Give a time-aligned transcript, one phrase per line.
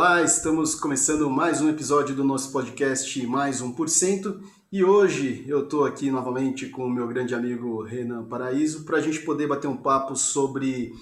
[0.00, 4.40] Olá, estamos começando mais um episódio do nosso podcast Mais 1%.
[4.70, 9.00] E hoje eu estou aqui novamente com o meu grande amigo Renan Paraíso para a
[9.00, 10.92] gente poder bater um papo sobre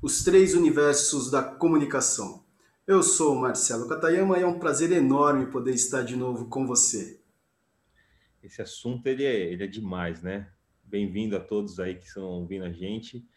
[0.00, 2.42] os três universos da comunicação.
[2.86, 6.66] Eu sou o Marcelo Katayama e é um prazer enorme poder estar de novo com
[6.66, 7.20] você.
[8.42, 10.48] Esse assunto ele é, ele é demais, né?
[10.82, 13.28] Bem-vindo a todos aí que estão ouvindo a gente.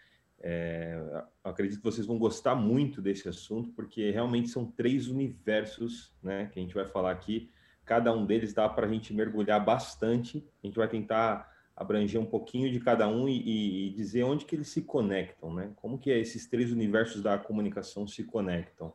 [0.44, 6.50] É, acredito que vocês vão gostar muito desse assunto, porque realmente são três universos né,
[6.52, 7.52] que a gente vai falar aqui.
[7.86, 10.44] Cada um deles dá para a gente mergulhar bastante.
[10.64, 14.56] A gente vai tentar abranger um pouquinho de cada um e, e, dizer onde que
[14.56, 15.72] eles se conectam, né?
[15.76, 18.94] Como que esses três universos da comunicação se conectam.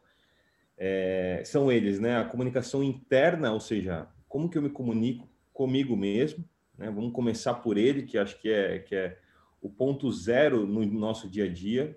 [0.78, 2.18] É, são eles, né?
[2.18, 6.44] A comunicação interna, ou seja, como que eu me comunico comigo mesmo,
[6.76, 6.90] né?
[6.90, 9.18] Vamos começar por ele, que acho que é, que é
[9.60, 11.96] o ponto zero no nosso dia a dia.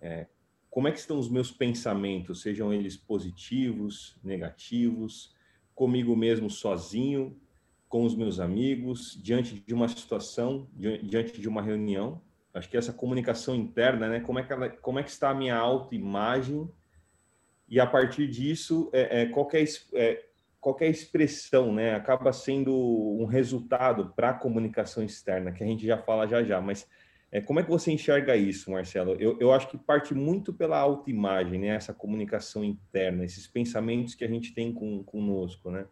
[0.00, 0.26] É,
[0.70, 5.34] como é que estão os meus pensamentos, sejam eles positivos, negativos,
[5.74, 7.36] comigo mesmo sozinho,
[7.88, 12.20] com os meus amigos, diante de uma situação, diante de uma reunião.
[12.52, 14.20] Acho que essa comunicação interna, né?
[14.20, 16.70] Como é que, ela, como é que está a minha autoimagem?
[17.68, 20.27] E a partir disso, é, é, qualquer, é,
[20.60, 21.94] qualquer expressão, né?
[21.94, 26.60] Acaba sendo um resultado para a comunicação externa, que a gente já fala já já.
[26.60, 26.86] Mas
[27.30, 29.14] é, como é que você enxerga isso, Marcelo?
[29.18, 31.68] Eu, eu acho que parte muito pela autoimagem, né?
[31.68, 35.86] Essa comunicação interna, esses pensamentos que a gente tem com, conosco, né?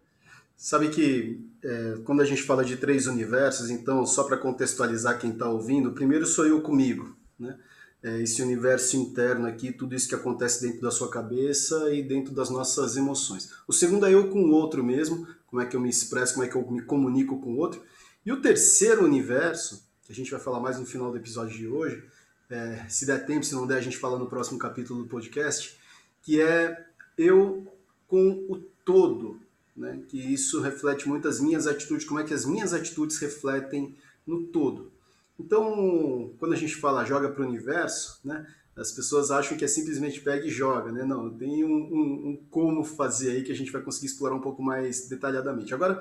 [0.56, 5.30] Sabe que é, quando a gente fala de três universos, então, só para contextualizar quem
[5.30, 7.58] está ouvindo, primeiro sou eu comigo, né?
[8.06, 12.32] É, esse universo interno aqui, tudo isso que acontece dentro da sua cabeça e dentro
[12.32, 13.52] das nossas emoções.
[13.66, 16.46] O segundo é eu com o outro mesmo, como é que eu me expresso, como
[16.46, 17.82] é que eu me comunico com o outro.
[18.24, 21.66] E o terceiro universo, que a gente vai falar mais no final do episódio de
[21.66, 22.04] hoje,
[22.48, 25.76] é, se der tempo, se não der, a gente fala no próximo capítulo do podcast,
[26.22, 26.86] que é
[27.18, 27.66] eu
[28.06, 29.40] com o todo,
[29.76, 30.00] né?
[30.06, 34.44] que isso reflete muito as minhas atitudes, como é que as minhas atitudes refletem no
[34.44, 34.92] todo.
[35.38, 39.68] Então, quando a gente fala joga para o universo, né, as pessoas acham que é
[39.68, 41.02] simplesmente pega e joga, né?
[41.04, 44.40] Não, tem um, um, um, como fazer aí que a gente vai conseguir explorar um
[44.40, 45.72] pouco mais detalhadamente.
[45.72, 46.00] Agora,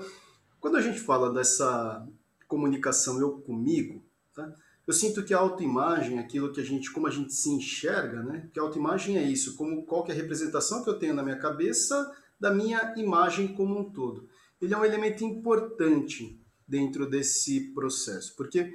[0.60, 2.06] quando a gente fala dessa
[2.48, 4.04] comunicação eu comigo,
[4.34, 4.54] tá?
[4.86, 8.50] eu sinto que a autoimagem, aquilo que a gente, como a gente se enxerga, né?
[8.54, 11.24] Que a autoimagem é isso, como qual que é a representação que eu tenho na
[11.24, 14.28] minha cabeça da minha imagem como um todo.
[14.62, 18.74] Ele é um elemento importante dentro desse processo, porque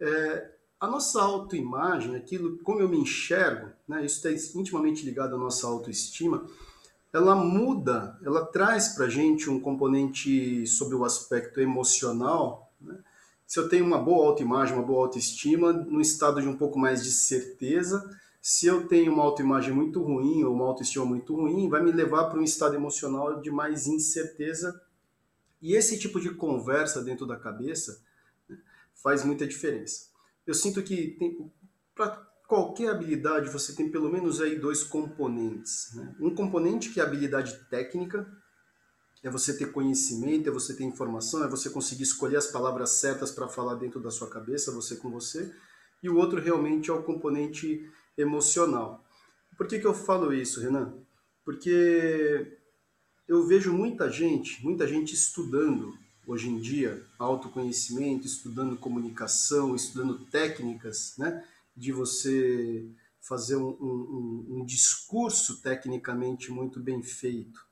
[0.00, 0.50] é,
[0.80, 5.66] a nossa autoimagem, aquilo como eu me enxergo, né, isso está intimamente ligado à nossa
[5.66, 6.46] autoestima,
[7.12, 12.72] ela muda, ela traz para a gente um componente sobre o aspecto emocional.
[12.80, 12.98] Né?
[13.46, 17.02] Se eu tenho uma boa autoimagem, uma boa autoestima, no estado de um pouco mais
[17.02, 18.08] de certeza,
[18.40, 22.24] se eu tenho uma autoimagem muito ruim ou uma autoestima muito ruim, vai me levar
[22.24, 24.80] para um estado emocional de mais incerteza.
[25.60, 28.00] E esse tipo de conversa dentro da cabeça
[29.02, 30.08] faz muita diferença.
[30.46, 31.16] Eu sinto que
[31.94, 32.16] para
[32.46, 35.94] qualquer habilidade você tem pelo menos aí dois componentes.
[35.94, 36.16] Né?
[36.18, 38.26] Um componente que é a habilidade técnica,
[39.22, 43.30] é você ter conhecimento, é você ter informação, é você conseguir escolher as palavras certas
[43.30, 45.52] para falar dentro da sua cabeça, você com você.
[46.02, 49.04] E o outro realmente é o componente emocional.
[49.56, 50.94] Por que, que eu falo isso, Renan?
[51.44, 52.58] Porque
[53.26, 61.14] eu vejo muita gente, muita gente estudando hoje em dia autoconhecimento, estudando comunicação, estudando técnicas,
[61.16, 61.42] né?
[61.74, 62.86] De você
[63.18, 67.66] fazer um, um, um discurso tecnicamente muito bem feito.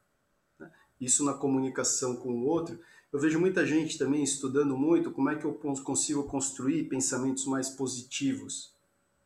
[0.59, 0.71] Né?
[0.99, 2.79] Isso na comunicação com o outro.
[3.13, 7.69] Eu vejo muita gente também estudando muito como é que eu consigo construir pensamentos mais
[7.69, 8.73] positivos,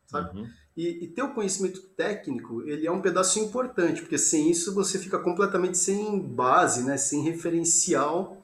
[0.07, 0.39] sabe?
[0.39, 0.49] Uhum.
[0.75, 4.97] E, e ter o conhecimento técnico, ele é um pedaço importante, porque sem isso você
[4.97, 6.97] fica completamente sem base, né?
[6.97, 8.40] sem referencial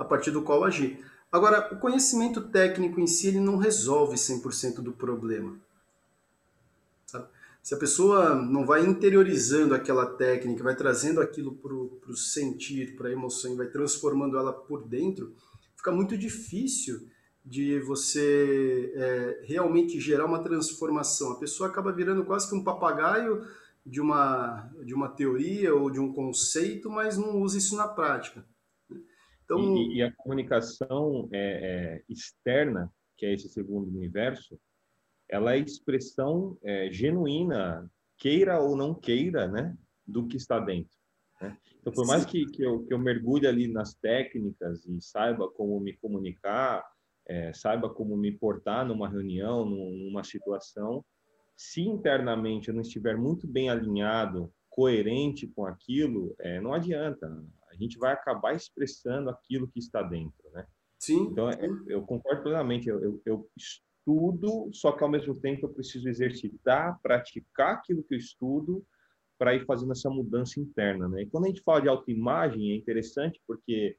[0.00, 0.98] a partir do qual agir.
[1.30, 5.56] Agora, o conhecimento técnico em si ele não resolve 100% do problema.
[7.06, 7.28] Sabe?
[7.62, 13.10] Se a pessoa não vai interiorizando aquela técnica, vai trazendo aquilo para o sentir, para
[13.10, 15.34] a emoção, e vai transformando ela por dentro,
[15.76, 17.06] fica muito difícil
[17.44, 21.32] de você é, realmente gerar uma transformação.
[21.32, 23.46] A pessoa acaba virando quase que um papagaio
[23.84, 28.44] de uma, de uma teoria ou de um conceito, mas não usa isso na prática.
[29.50, 29.76] Então...
[29.76, 34.58] E, e a comunicação é, é, externa, que é esse segundo universo,
[35.28, 39.76] ela é expressão é, genuína, queira ou não queira, né,
[40.06, 40.96] do que está dentro.
[41.40, 41.56] Né?
[41.80, 45.80] Então, por mais que, que, eu, que eu mergulhe ali nas técnicas e saiba como
[45.80, 46.84] me comunicar,
[47.26, 51.04] é, saiba como me portar numa reunião, numa situação,
[51.56, 57.28] se internamente eu não estiver muito bem alinhado coerente com aquilo, é, não adianta.
[57.80, 60.66] A gente vai acabar expressando aquilo que está dentro, né?
[60.98, 61.28] Sim.
[61.30, 62.88] Então, é, eu concordo plenamente.
[62.88, 68.14] Eu, eu, eu, estudo, só que ao mesmo tempo eu preciso exercitar, praticar aquilo que
[68.14, 68.84] eu estudo
[69.38, 71.22] para ir fazendo essa mudança interna, né?
[71.22, 73.96] E quando a gente fala de autoimagem, é interessante porque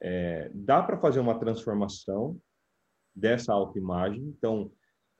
[0.00, 2.40] é, dá para fazer uma transformação
[3.14, 4.22] dessa autoimagem.
[4.22, 4.70] Então,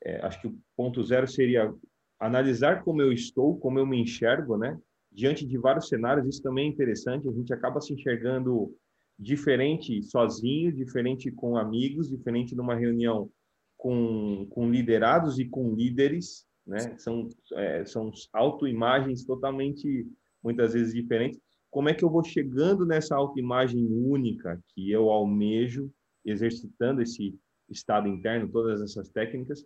[0.04, 1.74] é, acho que o ponto zero seria
[2.20, 4.78] analisar como eu estou, como eu me enxergo, né?
[5.16, 7.26] Diante de vários cenários, isso também é interessante.
[7.26, 8.70] A gente acaba se enxergando
[9.18, 13.30] diferente sozinho, diferente com amigos, diferente numa reunião
[13.78, 16.98] com, com liderados e com líderes, né?
[16.98, 20.06] São, é, são autoimagens totalmente,
[20.42, 21.40] muitas vezes, diferentes.
[21.70, 25.90] Como é que eu vou chegando nessa autoimagem única que eu almejo,
[26.26, 27.34] exercitando esse
[27.70, 29.64] estado interno, todas essas técnicas,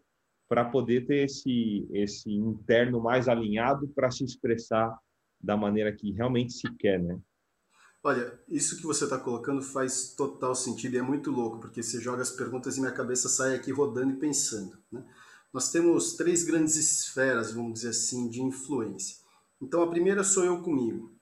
[0.48, 4.96] para poder ter esse, esse interno mais alinhado para se expressar
[5.40, 7.18] da maneira que realmente se quer, né?
[8.02, 12.00] Olha, isso que você está colocando faz total sentido e é muito louco, porque você
[12.00, 14.78] joga as perguntas e minha cabeça sai aqui rodando e pensando.
[14.90, 15.04] Né?
[15.52, 19.18] Nós temos três grandes esferas, vamos dizer assim, de influência.
[19.60, 21.14] Então, a primeira sou eu comigo.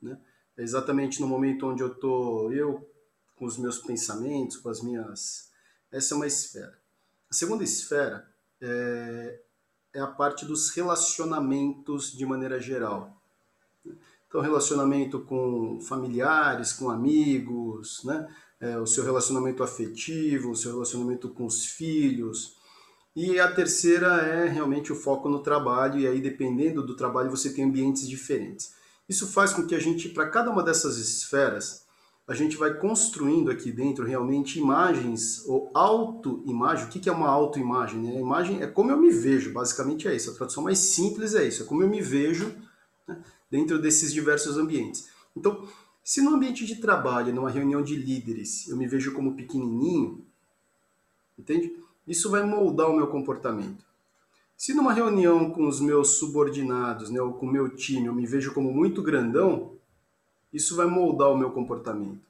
[0.00, 0.18] Né?
[0.56, 2.88] É exatamente no momento onde eu estou, eu
[3.36, 5.50] com os meus pensamentos, com as minhas.
[5.90, 6.80] Essa é uma esfera.
[7.28, 8.26] A segunda esfera
[8.60, 9.40] é,
[9.92, 13.21] é a parte dos relacionamentos de maneira geral.
[14.32, 18.26] Então, relacionamento com familiares, com amigos, né?
[18.58, 22.56] É, o seu relacionamento afetivo, o seu relacionamento com os filhos.
[23.14, 27.52] E a terceira é realmente o foco no trabalho, e aí, dependendo do trabalho, você
[27.52, 28.72] tem ambientes diferentes.
[29.06, 31.82] Isso faz com que a gente, para cada uma dessas esferas,
[32.26, 36.86] a gente vai construindo aqui dentro realmente imagens ou autoimagem.
[36.86, 38.00] O que é uma autoimagem?
[38.00, 38.16] Né?
[38.16, 40.30] A imagem é como eu me vejo, basicamente é isso.
[40.30, 42.54] A tradução mais simples é isso, é como eu me vejo
[43.06, 45.10] né, dentro desses diversos ambientes.
[45.36, 45.68] Então,
[46.02, 50.24] se no ambiente de trabalho, numa reunião de líderes, eu me vejo como pequenininho,
[51.38, 51.76] entende?
[52.08, 53.84] Isso vai moldar o meu comportamento.
[54.56, 58.26] Se numa reunião com os meus subordinados, né, ou com o meu time, eu me
[58.26, 59.72] vejo como muito grandão,
[60.50, 62.22] isso vai moldar o meu comportamento.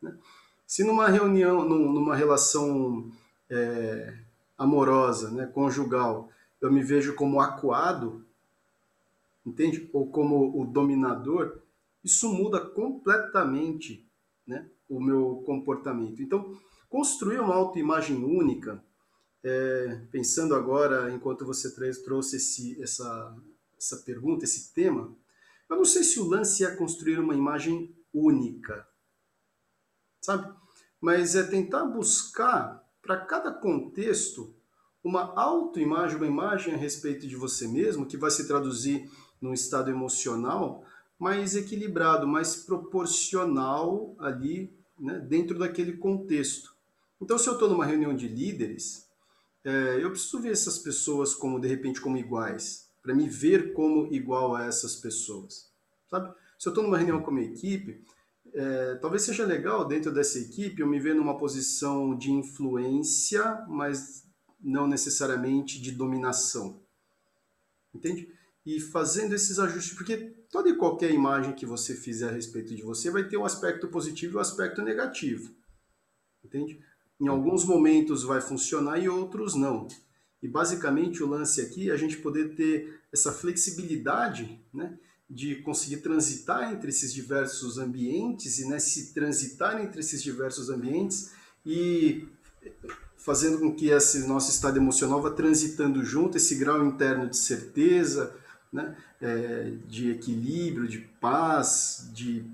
[0.00, 0.14] Né?
[0.64, 3.10] Se numa reunião, numa relação
[3.50, 4.14] é,
[4.56, 6.28] amorosa, né, conjugal,
[6.60, 8.24] eu me vejo como acuado,
[9.44, 9.88] entende?
[9.92, 11.60] Ou como o dominador,
[12.02, 14.08] isso muda completamente
[14.46, 16.22] né, o meu comportamento.
[16.22, 16.58] Então,
[16.88, 18.82] construir uma autoimagem única,
[19.42, 23.36] é, pensando agora, enquanto você trouxe esse, essa,
[23.76, 25.16] essa pergunta, esse tema,
[25.68, 28.86] eu não sei se o lance é construir uma imagem única,
[30.20, 30.52] sabe?
[31.00, 34.54] Mas é tentar buscar para cada contexto
[35.02, 39.10] uma autoimagem, uma imagem a respeito de você mesmo, que vai se traduzir
[39.40, 40.84] num estado emocional
[41.18, 46.74] mais equilibrado, mais proporcional ali né, dentro daquele contexto.
[47.20, 49.06] Então, se eu estou numa reunião de líderes,
[49.62, 54.12] é, eu preciso ver essas pessoas como, de repente, como iguais para me ver como
[54.12, 55.70] igual a essas pessoas,
[56.08, 56.32] sabe?
[56.58, 58.04] Se eu estou numa reunião com a minha equipe,
[58.52, 64.26] é, talvez seja legal dentro dessa equipe eu me ver numa posição de influência, mas
[64.60, 66.80] não necessariamente de dominação,
[67.94, 68.28] entende?
[68.70, 70.16] E fazendo esses ajustes, porque
[70.48, 73.88] toda e qualquer imagem que você fizer a respeito de você vai ter um aspecto
[73.88, 75.52] positivo e um aspecto negativo,
[76.44, 76.78] entende?
[77.20, 79.88] Em alguns momentos vai funcionar e outros não.
[80.40, 84.96] E basicamente o lance aqui é a gente poder ter essa flexibilidade, né,
[85.28, 91.32] de conseguir transitar entre esses diversos ambientes e né, se transitar entre esses diversos ambientes
[91.66, 92.28] e
[93.16, 98.38] fazendo com que esse nosso estado emocional vá transitando junto, esse grau interno de certeza,
[98.72, 102.44] né, é, de equilíbrio, de paz, de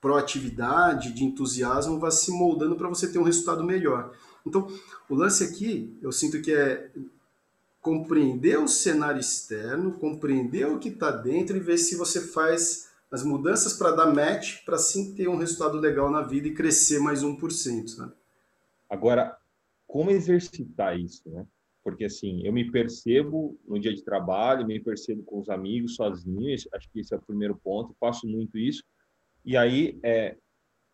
[0.00, 4.14] proatividade, de entusiasmo, vá se moldando para você ter um resultado melhor.
[4.46, 4.68] Então,
[5.08, 6.90] o lance aqui, eu sinto que é
[7.80, 13.22] compreender o cenário externo, compreender o que está dentro e ver se você faz as
[13.22, 17.22] mudanças para dar match, para sim ter um resultado legal na vida e crescer mais
[17.22, 17.88] 1%.
[17.88, 18.12] Sabe?
[18.90, 19.36] Agora,
[19.86, 21.46] como exercitar isso, né?
[21.86, 26.52] Porque assim, eu me percebo no dia de trabalho, me percebo com os amigos, sozinho,
[26.74, 28.82] acho que esse é o primeiro ponto, faço muito isso.
[29.44, 30.36] E aí, é,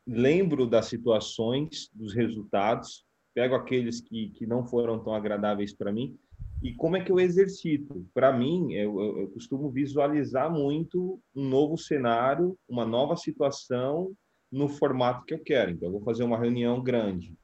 [0.06, 6.14] lembro das situações, dos resultados, pego aqueles que, que não foram tão agradáveis para mim
[6.62, 8.06] e como é que eu exercito?
[8.12, 14.12] Para mim, eu, eu, eu, costumo visualizar muito um novo cenário, uma nova situação
[14.50, 15.70] no formato que eu quero.
[15.70, 17.34] Então, eu vou fazer uma reunião grande.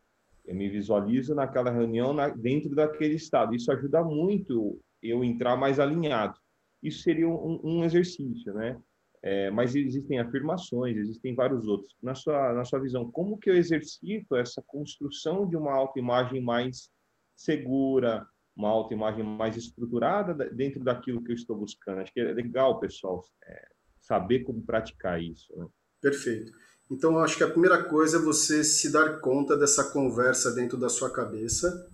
[0.49, 3.55] Eu me visualizo naquela reunião na, dentro daquele estado.
[3.55, 6.39] Isso ajuda muito eu entrar mais alinhado.
[6.83, 8.81] isso seria um, um exercício, né?
[9.23, 11.95] É, mas existem afirmações, existem vários outros.
[12.03, 16.89] Na sua, na sua visão, como que eu exercito essa construção de uma autoimagem mais
[17.37, 18.27] segura,
[18.57, 22.01] uma autoimagem mais estruturada dentro daquilo que eu estou buscando?
[22.01, 23.69] Acho que é legal, pessoal, é,
[24.01, 25.55] saber como praticar isso.
[25.57, 25.67] Né?
[26.01, 26.53] Perfeito.
[26.91, 30.79] Então, eu acho que a primeira coisa é você se dar conta dessa conversa dentro
[30.79, 31.87] da sua cabeça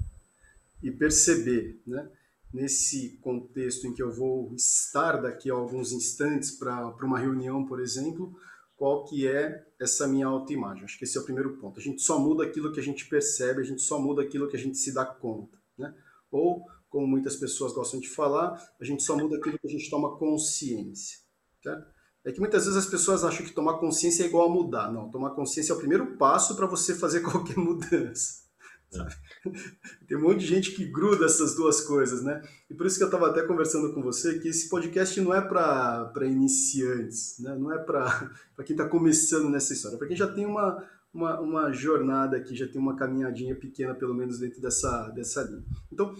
[0.82, 2.08] e perceber, né?
[2.54, 7.80] nesse contexto em que eu vou estar daqui a alguns instantes para uma reunião, por
[7.80, 8.32] exemplo,
[8.76, 10.84] qual que é essa minha autoimagem.
[10.84, 11.80] Acho que esse é o primeiro ponto.
[11.80, 14.56] A gente só muda aquilo que a gente percebe, a gente só muda aquilo que
[14.56, 15.58] a gente se dá conta.
[15.76, 15.92] Né?
[16.30, 19.90] Ou, como muitas pessoas gostam de falar, a gente só muda aquilo que a gente
[19.90, 21.18] toma consciência.
[21.60, 21.92] Certo?
[22.24, 24.90] É que muitas vezes as pessoas acham que tomar consciência é igual a mudar.
[24.90, 28.44] Não, tomar consciência é o primeiro passo para você fazer qualquer mudança.
[28.90, 29.14] Sabe?
[30.08, 32.40] Tem um monte de gente que gruda essas duas coisas, né?
[32.70, 35.40] E por isso que eu estava até conversando com você que esse podcast não é
[35.40, 37.54] para iniciantes, né?
[37.58, 38.30] não é para
[38.64, 42.68] quem está começando nessa história, para quem já tem uma, uma, uma, jornada aqui, já
[42.68, 45.64] tem uma caminhadinha pequena, pelo menos, dentro dessa, dessa linha.
[45.92, 46.14] Então,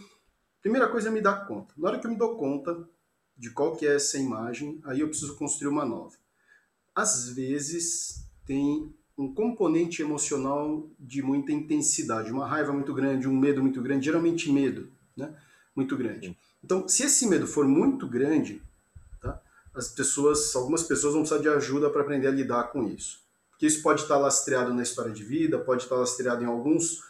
[0.61, 1.73] primeira coisa é me dar conta.
[1.79, 2.77] Na hora que eu me dou conta
[3.37, 6.15] de qual que é essa imagem, aí eu preciso construir uma nova.
[6.95, 13.63] Às vezes, tem um componente emocional de muita intensidade, uma raiva muito grande, um medo
[13.63, 15.35] muito grande, geralmente medo, né?
[15.75, 16.37] Muito grande.
[16.63, 18.63] Então, se esse medo for muito grande,
[19.21, 19.41] tá?
[19.75, 23.21] As pessoas, algumas pessoas vão precisar de ajuda para aprender a lidar com isso.
[23.51, 27.03] Porque isso pode estar lastreado na história de vida, pode estar lastreado em alguns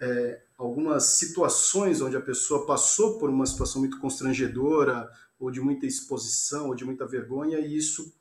[0.00, 5.86] é, algumas situações onde a pessoa passou por uma situação muito constrangedora, ou de muita
[5.86, 8.14] exposição, ou de muita vergonha, e isso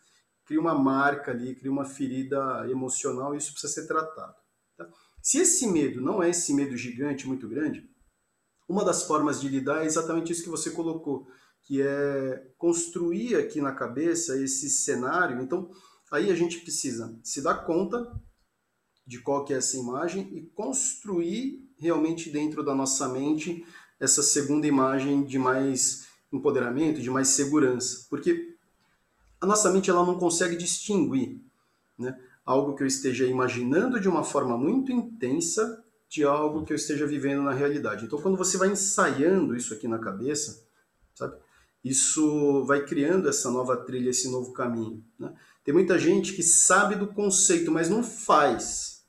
[0.46, 4.36] cria uma marca ali, cria uma ferida emocional e isso precisa ser tratado.
[4.78, 4.88] Tá?
[5.22, 7.90] Se esse medo não é esse medo gigante, muito grande,
[8.68, 11.28] uma das formas de lidar é exatamente isso que você colocou,
[11.64, 15.42] que é construir aqui na cabeça esse cenário.
[15.42, 15.72] Então,
[16.12, 18.12] aí a gente precisa se dar conta
[19.06, 23.66] de qual que é essa imagem e construir realmente dentro da nossa mente
[24.00, 28.06] essa segunda imagem de mais empoderamento, de mais segurança.
[28.10, 28.56] Porque
[29.40, 31.42] a nossa mente ela não consegue distinguir
[31.98, 36.76] né, algo que eu esteja imaginando de uma forma muito intensa de algo que eu
[36.76, 38.06] esteja vivendo na realidade.
[38.06, 40.66] Então, quando você vai ensaiando isso aqui na cabeça,
[41.14, 41.36] sabe,
[41.84, 45.04] isso vai criando essa nova trilha, esse novo caminho.
[45.20, 45.34] Né?
[45.64, 49.06] Tem muita gente que sabe do conceito, mas não faz.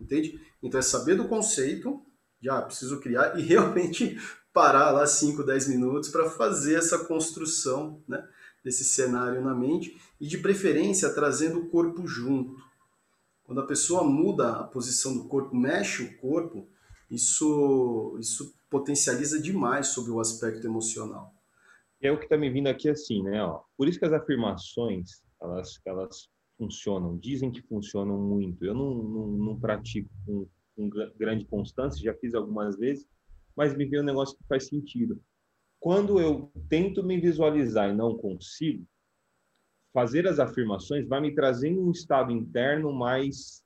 [0.00, 0.40] Entende?
[0.62, 2.04] Então, é saber do conceito,
[2.40, 4.18] já ah, preciso criar, e realmente
[4.54, 8.26] parar lá 5, 10 minutos para fazer essa construção, né?
[8.64, 12.56] desse cenário na mente e de preferência trazendo o corpo junto.
[13.44, 16.66] Quando a pessoa muda a posição do corpo, mexe o corpo,
[17.10, 21.34] isso, isso potencializa demais sobre o aspecto emocional.
[22.00, 23.42] É o que está me vindo aqui assim, né?
[23.44, 28.64] Ó, por isso que as afirmações, elas, elas funcionam, dizem que funcionam muito.
[28.64, 33.06] Eu não, não, não pratico com, com grande constância, já fiz algumas vezes,
[33.56, 35.20] mas me veio um negócio que faz sentido
[35.84, 38.86] quando eu tento me visualizar e não consigo,
[39.92, 43.62] fazer as afirmações vai me trazendo um estado interno mais,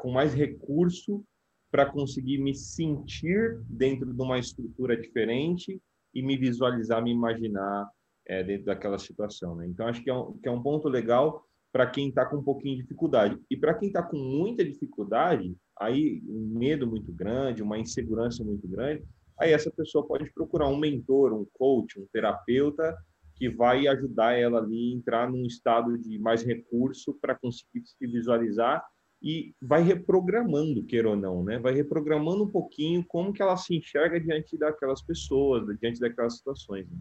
[0.00, 1.22] com mais recurso
[1.70, 5.78] para conseguir me sentir dentro de uma estrutura diferente
[6.14, 7.86] e me visualizar, me imaginar
[8.26, 9.54] é, dentro daquela situação.
[9.54, 9.66] Né?
[9.66, 12.42] Então, acho que é um, que é um ponto legal para quem está com um
[12.42, 13.38] pouquinho de dificuldade.
[13.50, 18.66] E para quem está com muita dificuldade, aí um medo muito grande, uma insegurança muito
[18.66, 19.04] grande,
[19.40, 22.96] aí essa pessoa pode procurar um mentor, um coach, um terapeuta
[23.34, 28.06] que vai ajudar ela ali a entrar num estado de mais recurso para conseguir se
[28.06, 28.84] visualizar
[29.22, 31.58] e vai reprogramando, queira ou não, né?
[31.58, 36.86] Vai reprogramando um pouquinho como que ela se enxerga diante daquelas pessoas, diante daquelas situações.
[36.88, 36.98] Né?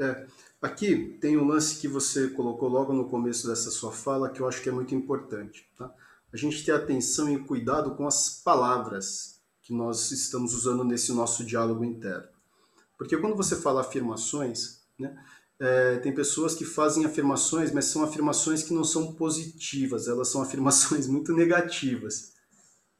[0.00, 0.26] É,
[0.62, 4.48] aqui tem um lance que você colocou logo no começo dessa sua fala que eu
[4.48, 5.92] acho que é muito importante, tá?
[6.32, 9.39] A gente ter atenção e cuidado com as palavras
[9.70, 12.26] que nós estamos usando nesse nosso diálogo interno.
[12.98, 15.16] Porque quando você fala afirmações, né,
[15.60, 20.42] é, tem pessoas que fazem afirmações, mas são afirmações que não são positivas, elas são
[20.42, 22.32] afirmações muito negativas.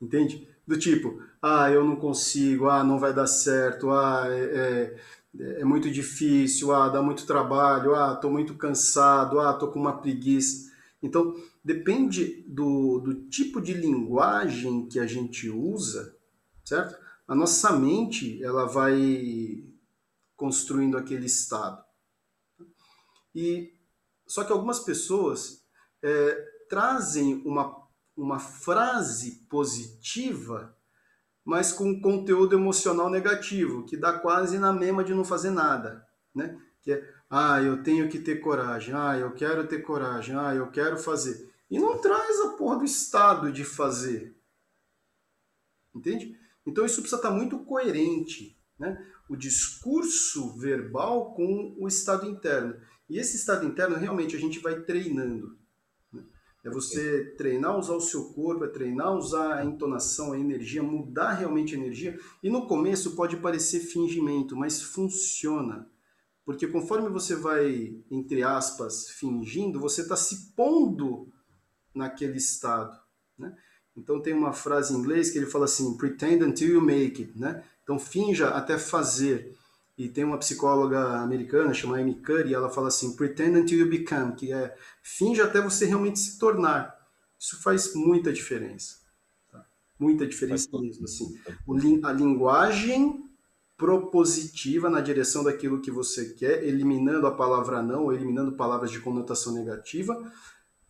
[0.00, 0.47] Entende?
[0.65, 4.95] Do tipo, ah, eu não consigo, ah, não vai dar certo, ah, é,
[5.41, 9.81] é, é muito difícil, ah, dá muito trabalho, ah, estou muito cansado, ah, estou com
[9.81, 10.71] uma preguiça.
[11.03, 11.35] Então,
[11.65, 16.20] depende do, do tipo de linguagem que a gente usa,
[16.71, 16.97] certo?
[17.27, 19.65] A nossa mente ela vai
[20.37, 21.85] construindo aquele estado.
[23.35, 23.75] E
[24.27, 25.65] só que algumas pessoas
[26.00, 26.35] é,
[26.69, 27.77] trazem uma,
[28.17, 30.77] uma frase positiva,
[31.45, 36.57] mas com conteúdo emocional negativo, que dá quase na mesma de não fazer nada, né?
[36.83, 40.71] que é, ah, eu tenho que ter coragem, ah, eu quero ter coragem, ah, eu
[40.71, 41.53] quero fazer.
[41.69, 44.37] E não traz a porra do estado de fazer.
[45.95, 46.39] Entende?
[46.67, 48.99] Então isso precisa estar muito coerente, né?
[49.29, 52.75] O discurso verbal com o estado interno.
[53.09, 55.57] E esse estado interno realmente a gente vai treinando.
[56.12, 56.25] Né?
[56.64, 61.35] É você treinar usar o seu corpo, é treinar usar a entonação, a energia, mudar
[61.35, 62.19] realmente a energia.
[62.43, 65.88] E no começo pode parecer fingimento, mas funciona.
[66.45, 71.33] Porque conforme você vai, entre aspas, fingindo, você está se pondo
[71.95, 72.99] naquele estado.
[73.38, 73.55] Né?
[73.97, 77.38] Então tem uma frase em inglês que ele fala assim, pretend until you make it.
[77.38, 77.62] Né?
[77.82, 79.56] Então finja até fazer.
[79.99, 84.35] E tem uma psicóloga americana chamada Amy Curry, ela fala assim, pretend until you become,
[84.35, 86.99] que é finja até você realmente se tornar.
[87.38, 88.99] Isso faz muita diferença.
[89.50, 89.64] Tá?
[89.99, 91.04] Muita diferença mesmo.
[91.04, 91.38] Assim.
[92.02, 93.30] a linguagem
[93.76, 99.54] propositiva na direção daquilo que você quer, eliminando a palavra não, eliminando palavras de conotação
[99.54, 100.32] negativa,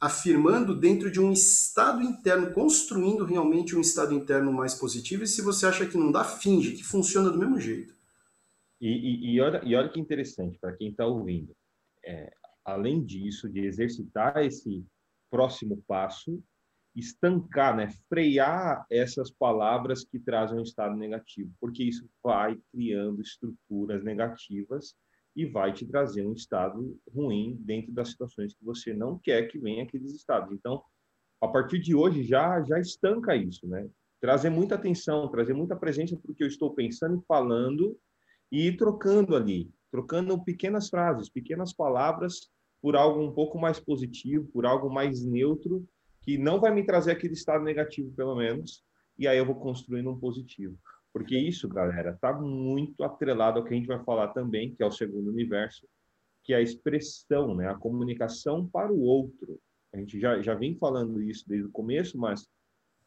[0.00, 5.24] afirmando dentro de um estado interno, construindo realmente um estado interno mais positivo.
[5.24, 7.94] E se você acha que não dá, finge que funciona do mesmo jeito.
[8.80, 11.54] E, e, e olha, e olha que interessante para quem está ouvindo.
[12.02, 12.32] É,
[12.64, 14.86] além disso, de exercitar esse
[15.30, 16.42] próximo passo,
[16.96, 24.02] estancar, né, frear essas palavras que trazem um estado negativo, porque isso vai criando estruturas
[24.02, 24.94] negativas
[25.34, 29.58] e vai te trazer um estado ruim dentro das situações que você não quer que
[29.58, 30.52] venha aqueles estados.
[30.52, 30.82] Então,
[31.40, 33.88] a partir de hoje já já estanca isso, né?
[34.20, 37.96] Trazer muita atenção, trazer muita presença o que eu estou pensando e falando
[38.52, 42.50] e ir trocando ali, trocando pequenas frases, pequenas palavras
[42.82, 45.86] por algo um pouco mais positivo, por algo mais neutro
[46.22, 48.84] que não vai me trazer aquele estado negativo, pelo menos,
[49.18, 50.78] e aí eu vou construindo um positivo.
[51.12, 54.86] Porque isso, galera, está muito atrelado ao que a gente vai falar também, que é
[54.86, 55.86] o segundo universo,
[56.44, 57.68] que é a expressão, né?
[57.68, 59.60] a comunicação para o outro.
[59.92, 62.48] A gente já, já vem falando isso desde o começo, mas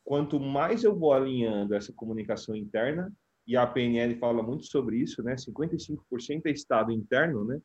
[0.04, 3.12] quanto mais eu vou alinhando essa comunicação interna,
[3.46, 5.36] e a PNL fala muito sobre isso, né?
[5.36, 7.62] 55% é estado interno, né?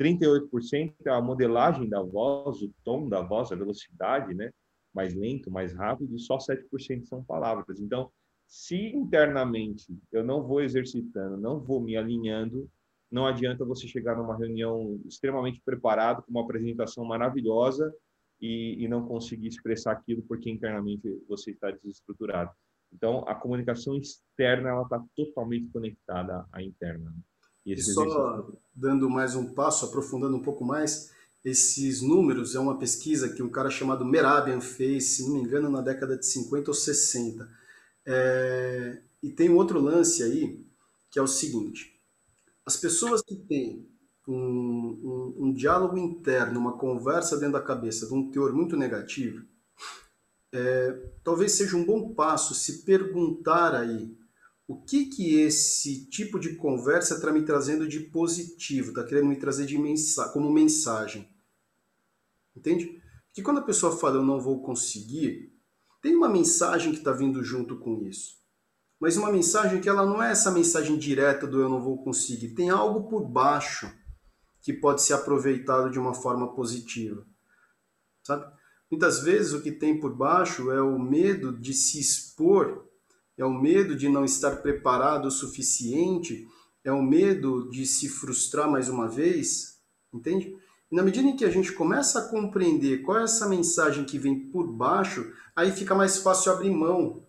[0.00, 4.50] 38% é a modelagem da voz, o tom da voz, a velocidade, né?
[4.92, 7.80] mais lento, mais rápido, e só 7% são palavras.
[7.80, 8.10] Então,
[8.52, 12.68] se internamente eu não vou exercitando, não vou me alinhando,
[13.10, 17.90] não adianta você chegar numa reunião extremamente preparado, com uma apresentação maravilhosa
[18.38, 22.50] e, e não conseguir expressar aquilo porque internamente você está desestruturado.
[22.92, 27.10] Então, a comunicação externa ela está totalmente conectada à interna.
[27.64, 28.58] E, e só exercício...
[28.74, 31.10] dando mais um passo, aprofundando um pouco mais,
[31.42, 35.70] esses números é uma pesquisa que um cara chamado Merabian fez, se não me engano,
[35.70, 37.61] na década de 50 ou 60.
[38.06, 40.64] É, e tem um outro lance aí,
[41.10, 42.00] que é o seguinte:
[42.66, 43.88] as pessoas que têm
[44.26, 49.44] um, um, um diálogo interno, uma conversa dentro da cabeça de um teor muito negativo,
[50.52, 50.92] é,
[51.24, 54.16] talvez seja um bom passo se perguntar aí
[54.66, 59.36] o que que esse tipo de conversa está me trazendo de positivo, está querendo me
[59.36, 61.28] trazer de mensa como mensagem.
[62.56, 63.02] Entende?
[63.32, 65.51] Que quando a pessoa fala eu não vou conseguir,
[66.02, 68.42] tem uma mensagem que está vindo junto com isso.
[69.00, 72.50] Mas uma mensagem que ela não é essa mensagem direta do eu não vou conseguir.
[72.50, 73.90] Tem algo por baixo
[74.60, 77.24] que pode ser aproveitado de uma forma positiva.
[78.22, 78.52] Sabe?
[78.90, 82.86] Muitas vezes o que tem por baixo é o medo de se expor,
[83.36, 86.46] é o medo de não estar preparado o suficiente,
[86.84, 89.80] é o medo de se frustrar mais uma vez,
[90.12, 90.56] entende?
[90.92, 94.18] E na medida em que a gente começa a compreender qual é essa mensagem que
[94.18, 97.24] vem por baixo, aí fica mais fácil abrir mão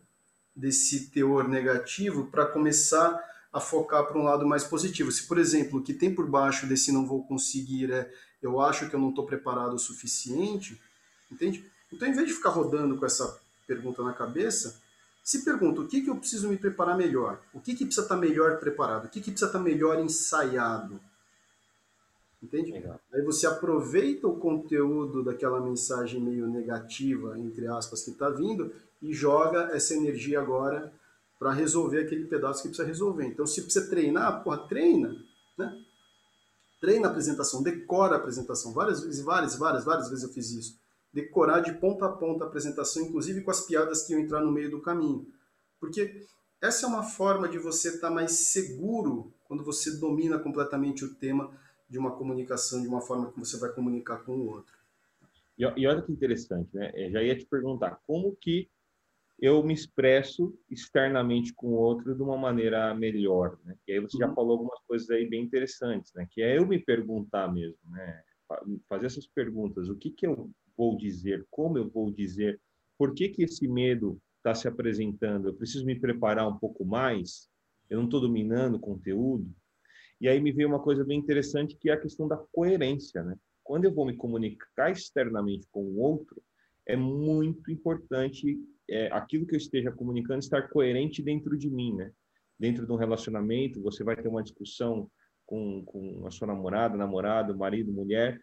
[0.54, 3.18] desse teor negativo para começar
[3.54, 5.10] a focar para um lado mais positivo.
[5.14, 8.90] Se, por exemplo, o que tem por baixo desse não vou conseguir é eu acho
[8.90, 10.78] que eu não estou preparado o suficiente,
[11.32, 11.64] entende?
[11.90, 14.78] Então, em vez de ficar rodando com essa pergunta na cabeça,
[15.24, 18.16] se pergunta o que, que eu preciso me preparar melhor, o que, que precisa estar
[18.16, 21.00] tá melhor preparado, o que, que precisa estar tá melhor ensaiado.
[22.44, 22.74] Entende?
[22.74, 23.00] Legal.
[23.14, 29.14] Aí você aproveita o conteúdo daquela mensagem meio negativa, entre aspas, que está vindo e
[29.14, 30.94] joga essa energia agora
[31.40, 33.26] para resolver aquele pedaço que precisa resolver.
[33.26, 35.16] Então, se precisa treinar, porra, treina,
[35.58, 35.74] né?
[36.82, 38.74] Treina a apresentação, decora a apresentação.
[38.74, 40.78] Várias vezes, várias, várias, várias vezes eu fiz isso.
[41.14, 44.52] Decorar de ponta a ponta a apresentação, inclusive com as piadas que iam entrar no
[44.52, 45.26] meio do caminho.
[45.80, 46.26] Porque
[46.62, 51.16] essa é uma forma de você estar tá mais seguro quando você domina completamente o
[51.16, 51.50] tema
[51.94, 54.74] de uma comunicação de uma forma que você vai comunicar com o outro.
[55.56, 56.92] E, e olha que interessante, né?
[56.96, 58.68] Eu já ia te perguntar como que
[59.40, 63.76] eu me expresso externamente com o outro de uma maneira melhor, né?
[63.88, 64.34] E aí você já uhum.
[64.34, 66.28] falou algumas coisas aí bem interessantes, né?
[66.32, 68.24] Que é eu me perguntar mesmo, né?
[68.90, 72.60] Fazer essas perguntas, o que que eu vou dizer, como eu vou dizer,
[72.98, 75.50] por que que esse medo está se apresentando?
[75.50, 77.48] Eu preciso me preparar um pouco mais?
[77.88, 79.54] Eu não estou dominando o conteúdo?
[80.20, 83.36] E aí me veio uma coisa bem interessante que é a questão da coerência, né?
[83.64, 86.42] Quando eu vou me comunicar externamente com o outro,
[86.86, 88.58] é muito importante
[88.90, 92.12] é, aquilo que eu esteja comunicando estar coerente dentro de mim, né?
[92.60, 95.10] Dentro de um relacionamento, você vai ter uma discussão
[95.46, 98.40] com, com a sua namorada, namorado, marido, mulher,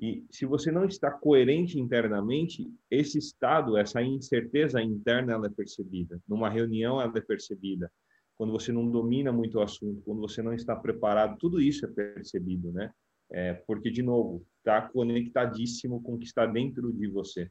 [0.00, 6.18] e se você não está coerente internamente, esse estado, essa incerteza interna, ela é percebida.
[6.26, 7.92] Numa reunião, ela é percebida.
[8.40, 11.88] Quando você não domina muito o assunto, quando você não está preparado, tudo isso é
[11.90, 12.90] percebido, né?
[13.30, 17.50] É, porque, de novo, está conectadíssimo com o que está dentro de você.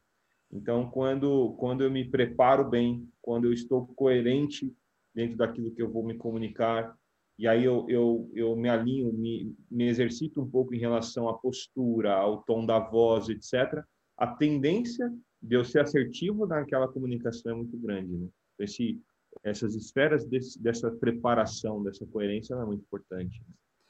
[0.51, 4.75] Então, quando, quando eu me preparo bem, quando eu estou coerente
[5.13, 6.97] dentro daquilo que eu vou me comunicar,
[7.37, 11.37] e aí eu, eu, eu me alinho, me, me exercito um pouco em relação à
[11.37, 13.79] postura, ao tom da voz, etc.,
[14.17, 15.07] a tendência
[15.39, 18.11] de eu ser assertivo naquela comunicação é muito grande.
[18.11, 18.27] Né?
[18.57, 18.99] Esse,
[19.43, 23.41] essas esferas desse, dessa preparação, dessa coerência é muito importante.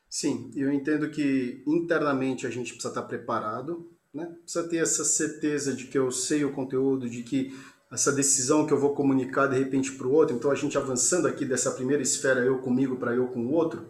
[0.09, 4.25] Sim, eu entendo que internamente a gente precisa estar preparado né?
[4.43, 7.57] Precisa ter essa certeza de que eu sei o conteúdo, de que
[7.91, 10.35] essa decisão que eu vou comunicar de repente para o outro.
[10.35, 13.87] Então, a gente avançando aqui dessa primeira esfera, eu comigo para eu com o outro.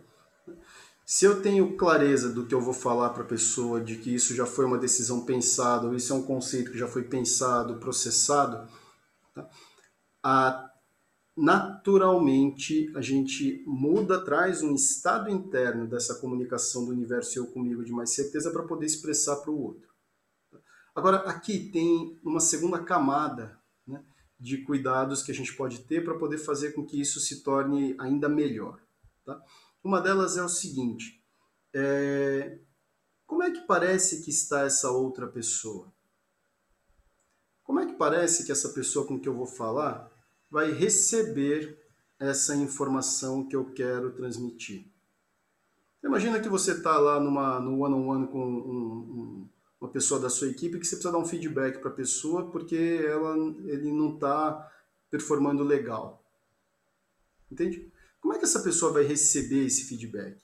[1.06, 4.36] Se eu tenho clareza do que eu vou falar para a pessoa, de que isso
[4.36, 8.70] já foi uma decisão pensada, ou isso é um conceito que já foi pensado, processado,
[9.34, 9.50] tá?
[10.24, 10.69] a,
[11.40, 17.94] naturalmente a gente muda, traz um estado interno dessa comunicação do universo eu comigo de
[17.94, 19.88] mais certeza para poder expressar para o outro.
[20.94, 24.04] Agora, aqui tem uma segunda camada né,
[24.38, 27.96] de cuidados que a gente pode ter para poder fazer com que isso se torne
[27.98, 28.78] ainda melhor.
[29.26, 29.42] Tá?
[29.82, 31.24] Uma delas é o seguinte:
[31.74, 32.60] é,
[33.26, 35.90] como é que parece que está essa outra pessoa?
[37.64, 40.12] Como é que parece que essa pessoa com que eu vou falar
[40.50, 41.78] vai receber
[42.20, 44.86] essa informação que eu quero transmitir?
[46.04, 48.98] Imagina que você está lá numa, no one-on-one -on -one com um,
[49.44, 52.52] um uma pessoa da sua equipe que você precisa dar um feedback para a pessoa
[52.52, 53.36] porque ela,
[53.66, 54.70] ele não está
[55.10, 56.24] performando legal.
[57.50, 57.92] Entende?
[58.20, 60.38] Como é que essa pessoa vai receber esse feedback?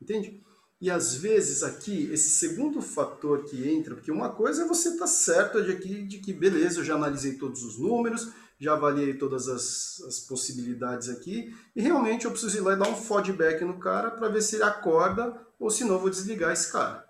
[0.00, 0.42] Entende?
[0.80, 5.00] E às vezes aqui, esse segundo fator que entra, porque uma coisa é você estar
[5.00, 9.14] tá certo de, aqui, de que, beleza, eu já analisei todos os números, já avaliei
[9.14, 13.64] todas as, as possibilidades aqui, e realmente eu preciso ir lá e dar um feedback
[13.64, 17.08] no cara para ver se ele acorda ou se não vou desligar esse cara.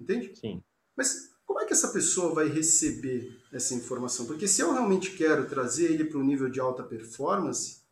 [0.00, 0.34] Entende?
[0.38, 0.62] Sim.
[0.96, 4.26] Mas como é que essa pessoa vai receber essa informação?
[4.26, 7.82] Porque se eu realmente quero trazer ele para um nível de alta performance,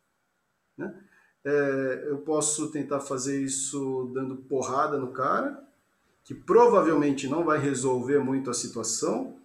[0.77, 1.03] né,
[1.47, 5.63] é, eu posso tentar fazer isso dando porrada no cara,
[6.25, 9.37] que provavelmente não vai resolver muito a situação.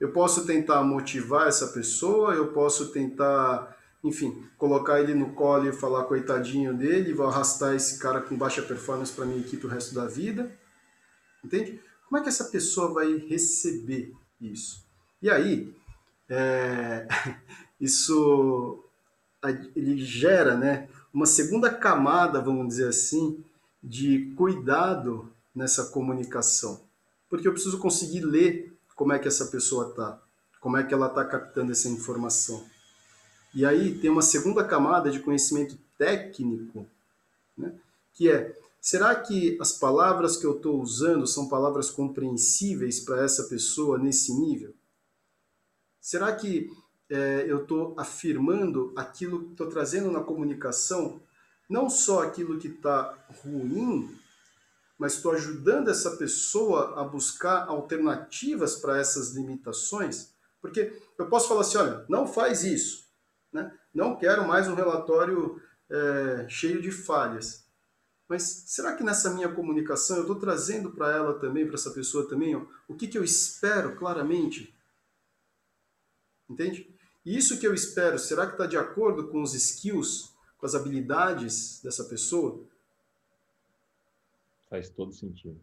[0.00, 5.72] Eu posso tentar motivar essa pessoa, eu posso tentar, enfim, colocar ele no colo e
[5.72, 9.94] falar coitadinho dele, vou arrastar esse cara com baixa performance para minha equipe o resto
[9.94, 10.50] da vida.
[11.44, 11.80] Entende?
[12.08, 14.84] Como é que essa pessoa vai receber isso?
[15.22, 15.72] E aí,
[16.28, 17.06] é,
[17.80, 18.82] isso
[19.76, 23.44] ele gera né, uma segunda camada, vamos dizer assim,
[23.82, 26.80] de cuidado nessa comunicação.
[27.28, 30.22] Porque eu preciso conseguir ler como é que essa pessoa está,
[30.60, 32.64] como é que ela está captando essa informação.
[33.52, 36.86] E aí tem uma segunda camada de conhecimento técnico,
[37.56, 37.74] né,
[38.14, 43.42] que é Será que as palavras que eu estou usando são palavras compreensíveis para essa
[43.48, 44.72] pessoa nesse nível?
[46.00, 46.70] Será que
[47.10, 51.20] é, eu estou afirmando aquilo estou trazendo na comunicação,
[51.68, 54.14] não só aquilo que está ruim,
[54.98, 60.32] mas estou ajudando essa pessoa a buscar alternativas para essas limitações?
[60.60, 63.06] Porque eu posso falar assim: olha, não faz isso,
[63.52, 63.72] né?
[63.94, 67.66] não quero mais um relatório é, cheio de falhas.
[68.28, 72.28] Mas será que nessa minha comunicação eu estou trazendo para ela também, para essa pessoa
[72.28, 74.74] também, ó, o que, que eu espero claramente?
[76.48, 76.94] Entende?
[77.28, 81.78] Isso que eu espero, será que está de acordo com os skills, com as habilidades
[81.84, 82.58] dessa pessoa?
[84.70, 85.60] Faz todo sentido.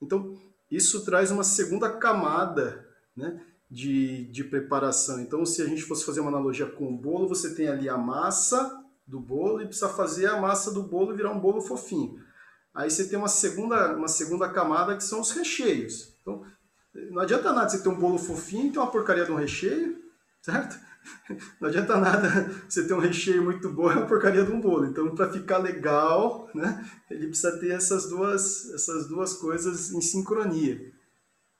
[0.00, 5.18] Então, isso traz uma segunda camada né, de, de preparação.
[5.18, 7.98] Então, se a gente fosse fazer uma analogia com o bolo, você tem ali a
[7.98, 12.24] massa do bolo e precisa fazer a massa do bolo virar um bolo fofinho.
[12.72, 16.14] Aí você tem uma segunda, uma segunda camada que são os recheios.
[16.22, 16.46] Então,
[17.10, 20.05] não adianta nada você ter um bolo fofinho e ter uma porcaria de um recheio.
[20.46, 20.76] Certo?
[21.60, 22.28] Não adianta nada
[22.68, 24.86] você ter um recheio muito bom, é uma porcaria de um bolo.
[24.86, 30.92] Então, para ficar legal, né, ele precisa ter essas duas, essas duas coisas em sincronia.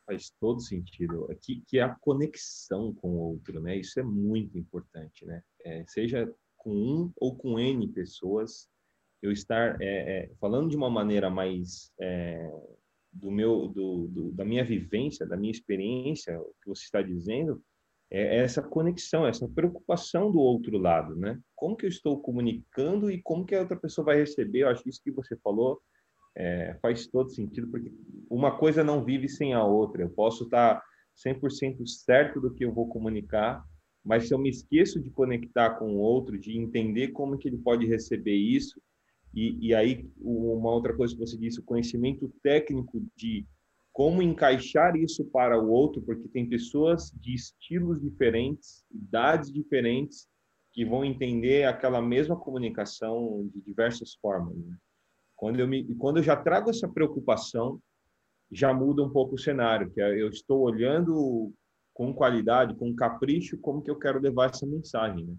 [0.07, 1.27] Faz todo sentido.
[1.42, 3.77] Que, que é a conexão com o outro, né?
[3.77, 5.42] Isso é muito importante, né?
[5.64, 8.68] É, seja com um ou com N pessoas,
[9.20, 12.49] eu estar é, é, falando de uma maneira mais é,
[13.12, 17.61] do meu, do, do, da minha vivência, da minha experiência, o que você está dizendo,
[18.11, 21.38] é essa conexão, essa preocupação do outro lado, né?
[21.55, 24.61] Como que eu estou comunicando e como que a outra pessoa vai receber?
[24.61, 25.81] Eu acho que isso que você falou
[26.37, 27.92] é, faz todo sentido, porque
[28.31, 30.03] uma coisa não vive sem a outra.
[30.03, 30.83] Eu posso estar
[31.16, 33.64] 100% certo do que eu vou comunicar,
[34.05, 37.59] mas se eu me esqueço de conectar com o outro, de entender como que ele
[37.59, 38.81] pode receber isso,
[39.35, 43.47] e, e aí uma outra coisa que você disse, o conhecimento técnico de
[43.96, 50.28] como encaixar isso para o outro, porque tem pessoas de estilos diferentes, idades diferentes,
[50.70, 54.54] que vão entender aquela mesma comunicação de diversas formas.
[54.54, 54.76] Né?
[55.35, 57.80] Quando eu me, quando eu já trago essa preocupação,
[58.52, 61.50] já muda um pouco o cenário, que é, eu estou olhando
[61.94, 65.35] com qualidade, com capricho, como que eu quero levar essa mensagem, né?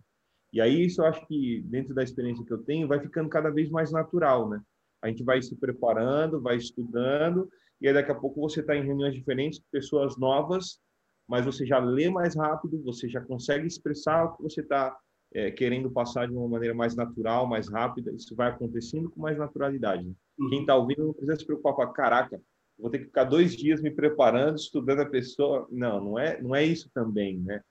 [0.52, 3.52] E aí isso eu acho que dentro da experiência que eu tenho vai ficando cada
[3.52, 4.60] vez mais natural, né?
[5.04, 7.48] A gente vai se preparando, vai estudando
[7.80, 10.80] e aí daqui a pouco você está em reuniões diferentes, pessoas novas,
[11.28, 14.98] mas você já lê mais rápido, você já consegue expressar o que você está
[15.34, 18.12] é, querendo passar de uma maneira mais natural, mais rápida.
[18.14, 20.06] Isso vai acontecendo com mais naturalidade.
[20.06, 20.14] Né?
[20.40, 20.50] Uhum.
[20.50, 22.42] Quem está ouvindo não precisa se preocupar com a caraca,
[22.80, 25.68] vou ter que ficar dois dias me preparando, estudando a pessoa.
[25.70, 27.62] Não, não é, não é isso também, né?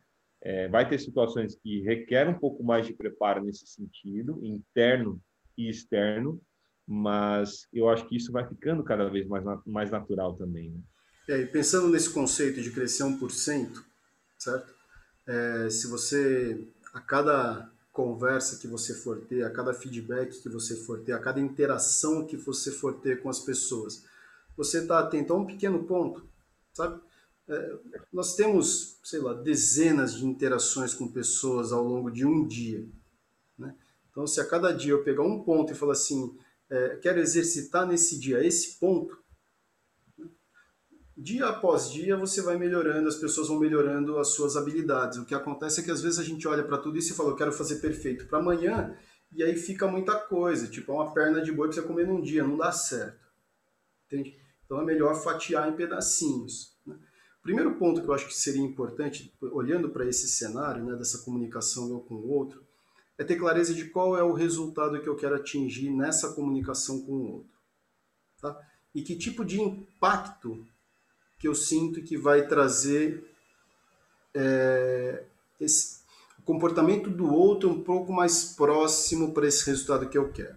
[0.42, 5.20] É, vai ter situações que requerem um pouco mais de preparo nesse sentido, interno
[5.56, 6.40] e externo,
[6.86, 10.70] mas eu acho que isso vai ficando cada vez mais, mais natural também.
[10.70, 10.80] Né?
[11.28, 13.82] É, e pensando nesse conceito de crescer 1%,
[14.38, 14.74] certo?
[15.26, 20.76] É, se você, a cada conversa que você for ter, a cada feedback que você
[20.76, 24.04] for ter, a cada interação que você for ter com as pessoas,
[24.56, 26.28] você está atento a um pequeno ponto,
[26.72, 27.00] sabe?
[27.48, 27.76] É,
[28.12, 32.86] nós temos, sei lá, dezenas de interações com pessoas ao longo de um dia.
[33.58, 33.74] Né?
[34.10, 36.36] Então, se a cada dia eu pegar um ponto e falar assim,
[36.70, 39.16] é, quero exercitar nesse dia esse ponto,
[41.16, 45.18] dia após dia você vai melhorando, as pessoas vão melhorando as suas habilidades.
[45.18, 47.30] O que acontece é que às vezes a gente olha para tudo isso e fala,
[47.30, 48.96] eu quero fazer perfeito para amanhã,
[49.32, 52.44] e aí fica muita coisa, tipo uma perna de boi para você comer num dia,
[52.44, 53.24] não dá certo.
[54.06, 54.36] Entende?
[54.64, 56.76] Então é melhor fatiar em pedacinhos.
[56.84, 56.96] Né?
[57.42, 61.88] Primeiro ponto que eu acho que seria importante, olhando para esse cenário, né, dessa comunicação
[61.88, 62.65] eu com o outro,
[63.18, 67.12] é ter clareza de qual é o resultado que eu quero atingir nessa comunicação com
[67.12, 67.56] o outro.
[68.40, 68.58] Tá?
[68.94, 70.66] E que tipo de impacto
[71.38, 73.24] que eu sinto que vai trazer
[74.34, 75.24] é,
[75.60, 76.00] esse,
[76.38, 80.56] o comportamento do outro um pouco mais próximo para esse resultado que eu quero.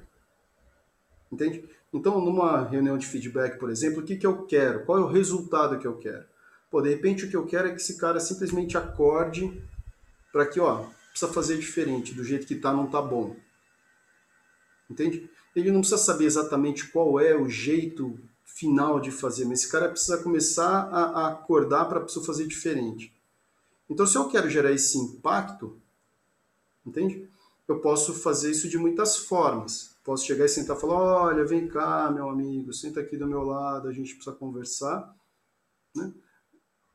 [1.31, 1.63] Entende?
[1.93, 4.85] Então, numa reunião de feedback, por exemplo, o que, que eu quero?
[4.85, 6.25] Qual é o resultado que eu quero?
[6.69, 9.61] Pô, de repente o que eu quero é que esse cara simplesmente acorde
[10.31, 10.85] para que, ó,
[11.19, 13.35] precisa fazer diferente, do jeito que está não está bom.
[14.89, 15.29] Entende?
[15.55, 19.89] Ele não precisa saber exatamente qual é o jeito final de fazer, mas esse cara
[19.89, 23.13] precisa começar a, a acordar para precisar fazer diferente.
[23.89, 25.77] Então, se eu quero gerar esse impacto,
[26.85, 27.27] entende?
[27.67, 29.95] Eu posso fazer isso de muitas formas.
[30.03, 33.43] Posso chegar e sentar e falar: olha, vem cá, meu amigo, senta aqui do meu
[33.43, 35.15] lado, a gente precisa conversar.
[35.95, 36.11] Né?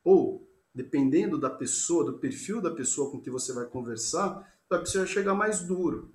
[0.03, 0.44] Ou
[0.75, 5.33] dependendo da pessoa, do perfil da pessoa com que você vai conversar, vai precisar chegar
[5.33, 6.13] mais duro.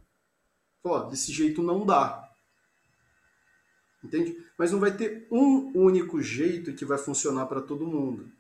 [1.09, 2.29] Desse jeito não dá.
[4.05, 4.37] Entende?
[4.59, 8.31] Mas não vai ter um único jeito que vai funcionar para todo mundo.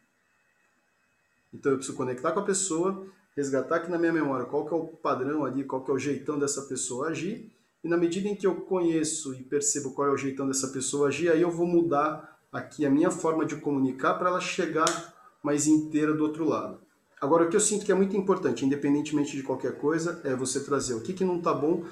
[1.52, 4.76] Então eu preciso conectar com a pessoa, resgatar aqui na minha memória qual que é
[4.76, 7.50] o padrão ali, qual que é o jeitão dessa pessoa agir,
[7.82, 11.08] e na medida em que eu conheço e percebo qual é o jeitão dessa pessoa
[11.08, 15.66] agir, aí eu vou mudar aqui a minha forma de comunicar para ela chegar mais
[15.66, 16.80] inteira do outro lado.
[17.20, 20.60] Agora, o que eu sinto que é muito importante, independentemente de qualquer coisa, é você
[20.64, 21.84] trazer o que, que não está bom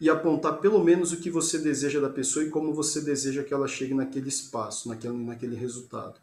[0.00, 3.52] e apontar pelo menos o que você deseja da pessoa e como você deseja que
[3.52, 6.20] ela chegue naquele espaço, naquele, naquele resultado.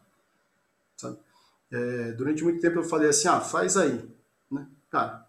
[0.96, 1.18] Sabe?
[1.70, 4.08] É, durante muito tempo eu falei assim, ah, faz aí.
[4.50, 4.66] Né?
[4.90, 5.26] Cara,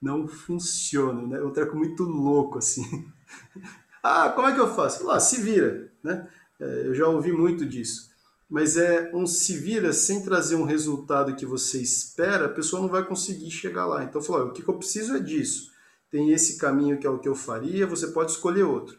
[0.00, 1.42] não funciona, né?
[1.42, 3.08] Um treco muito louco, assim.
[4.02, 5.04] ah, como é que eu faço?
[5.04, 6.28] Lá, se vira, né?
[6.58, 8.08] É, eu já ouvi muito disso
[8.48, 12.88] mas é um se vira sem trazer um resultado que você espera, a pessoa não
[12.88, 14.02] vai conseguir chegar lá.
[14.04, 15.70] Então, falou, o que eu preciso é disso.
[16.10, 18.98] Tem esse caminho que é o que eu faria, você pode escolher outro.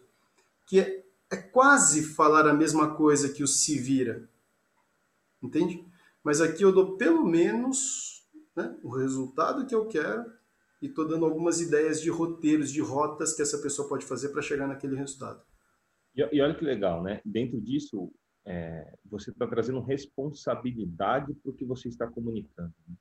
[0.68, 4.30] Que é, é quase falar a mesma coisa que o se vira.
[5.42, 5.84] Entende?
[6.24, 10.24] Mas aqui eu dou pelo menos né, o resultado que eu quero
[10.82, 14.42] e estou dando algumas ideias de roteiros, de rotas que essa pessoa pode fazer para
[14.42, 15.42] chegar naquele resultado.
[16.16, 17.22] E, e, olha que legal, né?
[17.26, 18.12] Dentro disso,
[18.50, 22.74] é, você está trazendo responsabilidade para o que você está comunicando.
[22.88, 22.96] Né?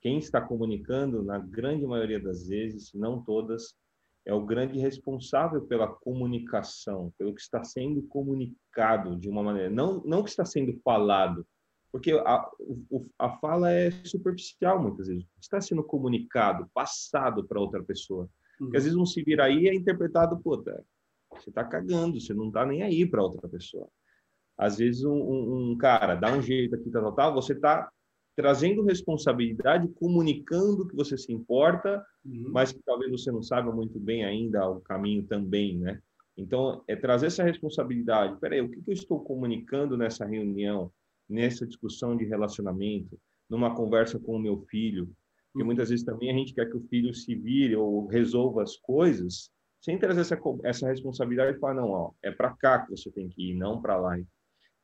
[0.00, 3.74] Quem está comunicando, na grande maioria das vezes, se não todas,
[4.24, 10.00] é o grande responsável pela comunicação, pelo que está sendo comunicado de uma maneira, não
[10.04, 11.44] não que está sendo falado,
[11.90, 12.48] porque a,
[13.18, 15.26] a fala é superficial muitas vezes.
[15.40, 18.24] Está sendo comunicado, passado para outra pessoa.
[18.60, 18.66] Uhum.
[18.66, 20.84] Porque às vezes um se vira aí é interpretado, puta,
[21.32, 23.88] você está cagando, você não está nem aí para outra pessoa.
[24.56, 27.90] Às vezes um, um, um, cara dá um jeito aqui, tal, tal, tal você está
[28.34, 32.50] trazendo responsabilidade, comunicando que você se importa, uhum.
[32.52, 36.00] mas que talvez você não saiba muito bem ainda o caminho também, né?
[36.36, 38.38] Então, é trazer essa responsabilidade.
[38.38, 40.92] Peraí, o que, que eu estou comunicando nessa reunião?
[41.28, 45.06] nessa discussão de relacionamento, numa conversa com o meu filho,
[45.52, 45.66] porque uhum.
[45.66, 49.50] muitas vezes também a gente quer que o filho se vire ou resolva as coisas
[49.80, 53.28] sem trazer essa, essa responsabilidade e falar, não, ó, é para cá que você tem
[53.28, 54.18] que ir, não para lá.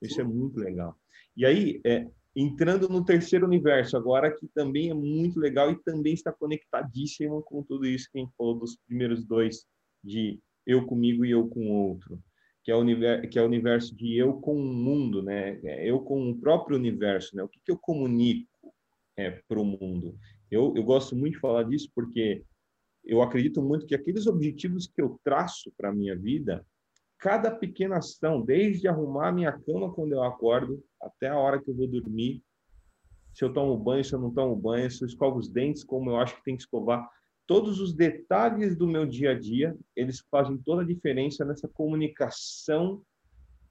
[0.02, 0.96] Isso é muito legal.
[1.36, 6.14] E aí, é, entrando no terceiro universo agora, que também é muito legal e também
[6.14, 9.66] está conectadíssimo com tudo isso que a gente falou dos primeiros dois,
[10.02, 12.22] de eu comigo e eu com o outro
[12.62, 15.58] que é o universo, que é o universo de eu com o mundo, né?
[15.64, 17.42] É, eu com o próprio universo, né?
[17.42, 18.48] O que, que eu comunico
[19.16, 20.16] é, para o mundo?
[20.50, 22.44] Eu, eu gosto muito de falar disso porque
[23.04, 26.64] eu acredito muito que aqueles objetivos que eu traço para a minha vida,
[27.22, 31.74] cada pequena ação, desde arrumar minha cama quando eu acordo até a hora que eu
[31.74, 32.42] vou dormir,
[33.32, 36.11] se eu tomo banho, se eu não tomo banho, se eu escovo os dentes como
[36.11, 37.08] eu acho que tem que escovar,
[37.46, 43.00] todos os detalhes do meu dia a dia, eles fazem toda a diferença nessa comunicação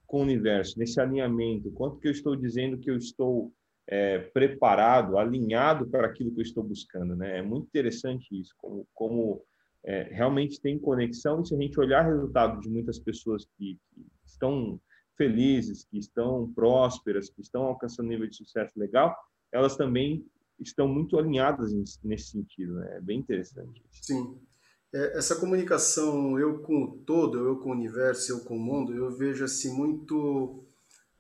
[0.08, 1.72] com o universo, nesse alinhamento.
[1.72, 3.52] Quanto que eu estou dizendo que eu estou
[3.86, 7.40] é, preparado, alinhado para aquilo que eu estou buscando, né?
[7.40, 9.44] É muito interessante isso, como, como
[9.84, 11.42] é, realmente tem conexão.
[11.42, 14.80] E se a gente olhar resultados de muitas pessoas que, que estão
[15.18, 19.16] felizes, que estão prósperas, que estão alcançando nível de sucesso legal,
[19.52, 20.26] elas também
[20.60, 21.72] estão muito alinhadas
[22.04, 22.98] nesse sentido, né?
[22.98, 23.84] É bem interessante.
[23.92, 24.04] Isso.
[24.04, 24.38] Sim.
[24.94, 28.94] É, essa comunicação eu com o todo, eu com o universo, eu com o mundo,
[28.94, 30.64] eu vejo assim muito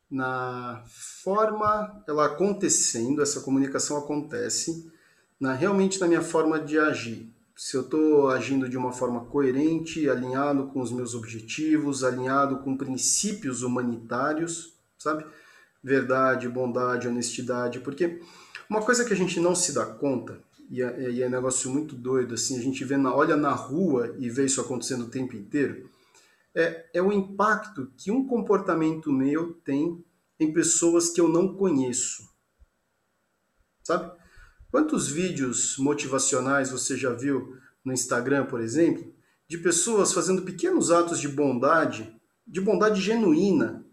[0.09, 0.83] na
[1.23, 4.91] forma ela acontecendo, essa comunicação acontece,
[5.39, 7.30] na realmente na minha forma de agir.
[7.55, 12.77] Se eu estou agindo de uma forma coerente, alinhado com os meus objetivos, alinhado com
[12.77, 15.25] princípios humanitários, sabe?
[15.83, 18.21] Verdade, bondade, honestidade, porque
[18.69, 21.95] uma coisa que a gente não se dá conta, e é, e é negócio muito
[21.95, 25.35] doido, assim, a gente vê na, olha na rua e vê isso acontecendo o tempo
[25.35, 25.89] inteiro,
[26.55, 30.03] é, é o impacto que um comportamento meu tem
[30.39, 32.29] em pessoas que eu não conheço.
[33.83, 34.20] Sabe?
[34.71, 39.13] Quantos vídeos motivacionais você já viu no Instagram, por exemplo,
[39.45, 42.15] de pessoas fazendo pequenos atos de bondade,
[42.47, 43.85] de bondade genuína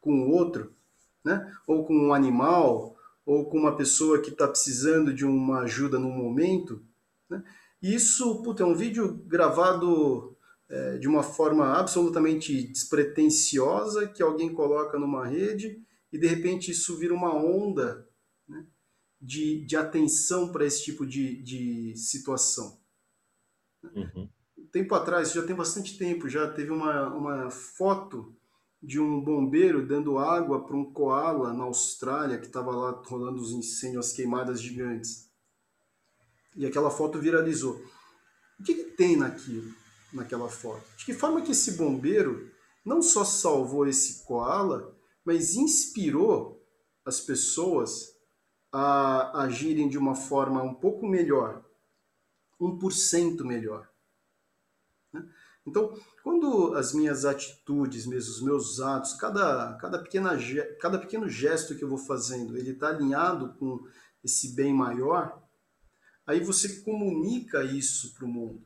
[0.00, 0.74] com o outro,
[1.24, 1.54] né?
[1.64, 6.10] ou com um animal, ou com uma pessoa que está precisando de uma ajuda no
[6.10, 6.82] momento.
[7.28, 7.44] Né?
[7.80, 10.36] E isso, puta, é um vídeo gravado
[10.68, 15.80] é, de uma forma absolutamente despretensiosa que alguém coloca numa rede
[16.12, 18.09] e de repente isso vira uma onda
[19.20, 22.80] de, de atenção para esse tipo de, de situação.
[23.82, 24.28] Uhum.
[24.72, 28.34] Tempo atrás, já tem bastante tempo, já teve uma, uma foto
[28.82, 33.52] de um bombeiro dando água para um koala na Austrália que estava lá rolando os
[33.52, 35.28] incêndios, as queimadas gigantes.
[36.56, 37.82] E aquela foto viralizou.
[38.58, 39.72] O que, que tem naquilo,
[40.12, 40.84] naquela foto?
[40.96, 42.50] De que forma que esse bombeiro
[42.84, 46.64] não só salvou esse koala, mas inspirou
[47.04, 48.19] as pessoas
[48.72, 51.64] a agirem de uma forma um pouco melhor,
[52.60, 53.88] 1% melhor.
[55.12, 55.28] Né?
[55.66, 60.30] Então, quando as minhas atitudes, mesmo os meus atos, cada, cada, pequena,
[60.80, 63.86] cada pequeno gesto que eu vou fazendo, ele está alinhado com
[64.22, 65.42] esse bem maior,
[66.26, 68.64] aí você comunica isso para o mundo,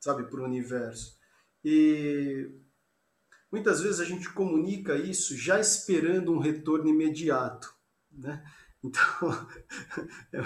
[0.00, 1.18] sabe, para o universo.
[1.64, 2.50] E
[3.50, 7.74] muitas vezes a gente comunica isso já esperando um retorno imediato,
[8.10, 8.42] né?
[8.82, 9.46] Então,
[10.32, 10.40] é,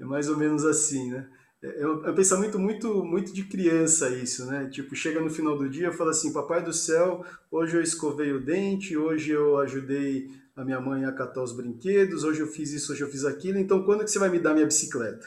[0.00, 1.28] é mais ou menos assim, né?
[1.62, 4.68] É, é um pensamento muito, muito de criança isso, né?
[4.70, 8.32] Tipo, chega no final do dia e fala assim, papai do céu, hoje eu escovei
[8.32, 12.72] o dente, hoje eu ajudei a minha mãe a catar os brinquedos, hoje eu fiz
[12.72, 15.26] isso, hoje eu fiz aquilo, então quando que você vai me dar minha bicicleta?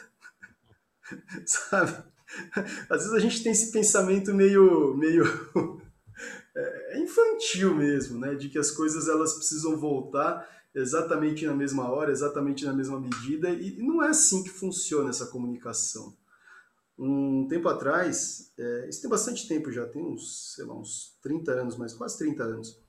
[1.46, 2.02] Sabe?
[2.90, 5.24] Às vezes a gente tem esse pensamento meio, meio
[6.56, 8.34] é, é infantil mesmo, né?
[8.34, 13.50] De que as coisas elas precisam voltar exatamente na mesma hora, exatamente na mesma medida,
[13.50, 16.16] e não é assim que funciona essa comunicação.
[16.98, 21.52] Um tempo atrás, é, isso tem bastante tempo já, tem uns, sei lá, uns 30
[21.52, 22.80] anos, mas quase 30 anos,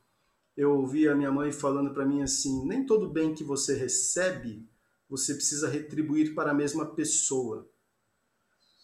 [0.56, 4.68] eu ouvi a minha mãe falando para mim assim: nem todo bem que você recebe
[5.10, 7.70] você precisa retribuir para a mesma pessoa.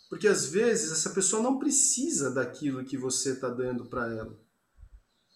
[0.09, 4.37] Porque às vezes essa pessoa não precisa daquilo que você está dando para ela.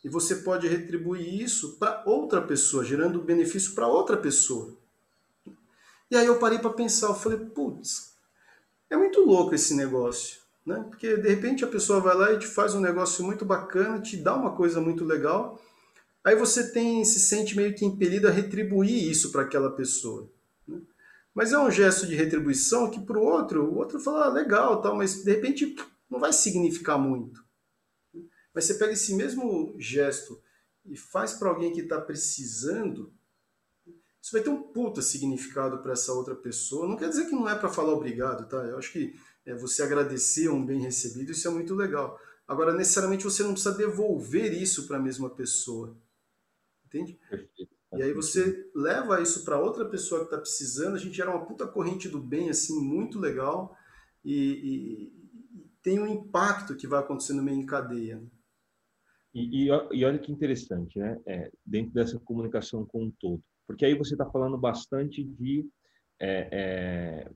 [0.05, 4.77] E você pode retribuir isso para outra pessoa, gerando benefício para outra pessoa.
[6.11, 8.13] E aí eu parei para pensar, eu falei, putz,
[8.87, 10.41] é muito louco esse negócio.
[10.63, 10.85] Né?
[10.87, 14.15] Porque de repente a pessoa vai lá e te faz um negócio muito bacana, te
[14.15, 15.59] dá uma coisa muito legal,
[16.23, 20.29] aí você tem se sente meio que impelido a retribuir isso para aquela pessoa.
[20.67, 20.81] Né?
[21.33, 24.83] Mas é um gesto de retribuição que para o outro, o outro fala, ah, legal,
[24.83, 25.75] tal, mas de repente
[26.07, 27.44] não vai significar muito.
[28.55, 30.41] Mas você pega esse mesmo gesto
[30.85, 33.13] e faz para alguém que está precisando,
[34.21, 36.87] isso vai ter um puta significado para essa outra pessoa.
[36.87, 38.57] Não quer dizer que não é para falar obrigado, tá?
[38.57, 39.13] Eu acho que
[39.45, 42.17] é, você agradecer um bem recebido, isso é muito legal.
[42.47, 45.97] Agora, necessariamente você não precisa devolver isso para a mesma pessoa.
[46.85, 47.19] Entende?
[47.93, 51.45] E aí você leva isso para outra pessoa que está precisando, a gente gera uma
[51.45, 53.75] puta corrente do bem, assim, muito legal,
[54.23, 58.17] e, e, e tem um impacto que vai acontecendo meio em cadeia.
[58.19, 58.27] Né?
[59.35, 61.19] E, e, olha que interessante, né?
[61.25, 63.43] É, dentro dessa comunicação com um todo.
[63.67, 65.67] Porque aí você está falando bastante de
[66.17, 67.31] é, é,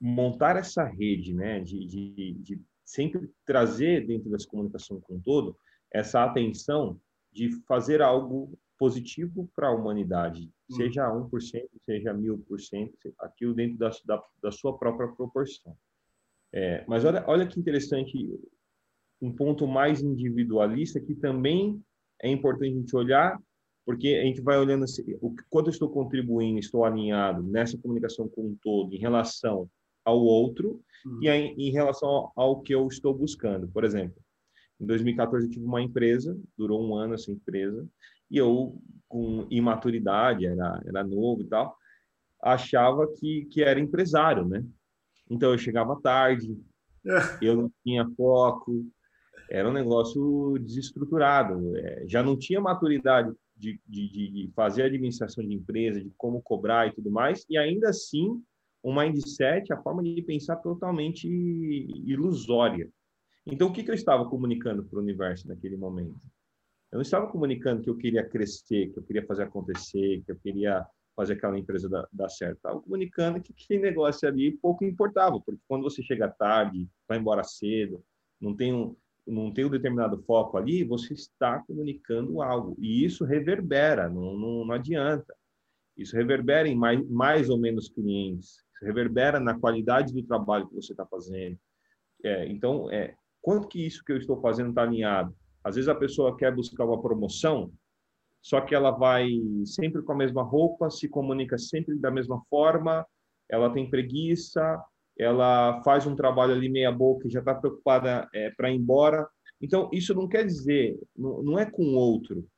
[0.00, 1.60] montar essa rede, né?
[1.60, 5.56] De, de, de, sempre trazer dentro dessa comunicação com um todo
[5.92, 7.00] essa atenção
[7.32, 10.74] de fazer algo positivo para a humanidade, hum.
[10.74, 15.76] seja 1%, seja 1000%, aquilo dentro da, da, da sua própria proporção.
[16.52, 18.28] É, mas olha, olha que interessante
[19.20, 21.80] um ponto mais individualista que também
[22.22, 23.40] é importante a gente olhar,
[23.84, 28.28] porque a gente vai olhando assim, o quanto eu estou contribuindo, estou alinhado nessa comunicação
[28.28, 29.68] com um todo em relação
[30.04, 31.22] ao outro uhum.
[31.22, 33.68] e em, em relação ao, ao, que eu estou buscando.
[33.68, 34.16] Por exemplo,
[34.80, 37.86] em 2014 eu tive uma empresa, durou um ano essa empresa,
[38.30, 41.76] e eu, com imaturidade, era, era novo e tal,
[42.40, 44.64] achava que, que era empresário, né?
[45.28, 46.56] Então eu chegava tarde,
[47.42, 48.86] eu não tinha foco,
[49.50, 51.76] era um negócio desestruturado.
[51.76, 56.88] É, já não tinha maturidade de, de, de, fazer administração de empresa, de como cobrar
[56.88, 58.42] e tudo mais, e ainda assim,
[58.82, 62.88] um mindset, a forma de pensar totalmente ilusória.
[63.44, 66.20] Então, o que, que eu estava comunicando para o universo naquele momento?
[66.90, 70.36] Eu não estava comunicando que eu queria crescer, que eu queria fazer acontecer, que eu
[70.36, 72.56] queria fazer aquela empresa dar, dar certo.
[72.56, 77.44] Estava comunicando que aquele negócio ali pouco importava, porque quando você chega tarde, vai embora
[77.44, 78.02] cedo,
[78.40, 78.96] não tem um,
[79.26, 82.76] não tem um determinado foco ali, você está comunicando algo.
[82.78, 85.34] E isso reverbera, não, não, não adianta.
[85.96, 90.92] Isso reverbera em mais, mais ou menos clientes, reverbera na qualidade do trabalho que você
[90.92, 91.58] está fazendo.
[92.24, 95.34] É, então, é, quanto que isso que eu estou fazendo está alinhado?
[95.62, 97.72] Às vezes a pessoa quer buscar uma promoção,
[98.40, 99.28] só que ela vai
[99.66, 103.06] sempre com a mesma roupa, se comunica sempre da mesma forma,
[103.48, 104.82] ela tem preguiça,
[105.20, 109.28] ela faz um trabalho ali meia boca e já está preocupada é, para ir embora.
[109.60, 112.48] Então, isso não quer dizer, não, não é com o outro,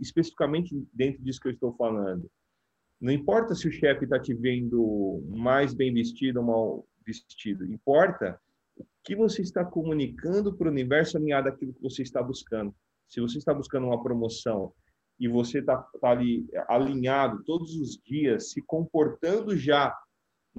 [0.00, 2.28] especificamente dentro disso que eu estou falando.
[3.00, 8.36] Não importa se o chefe está te vendo mais bem vestido ou mal vestido, importa
[8.76, 12.74] o que você está comunicando para o universo alinhado àquilo que você está buscando.
[13.08, 14.72] Se você está buscando uma promoção
[15.20, 19.96] e você está tá ali alinhado todos os dias, se comportando já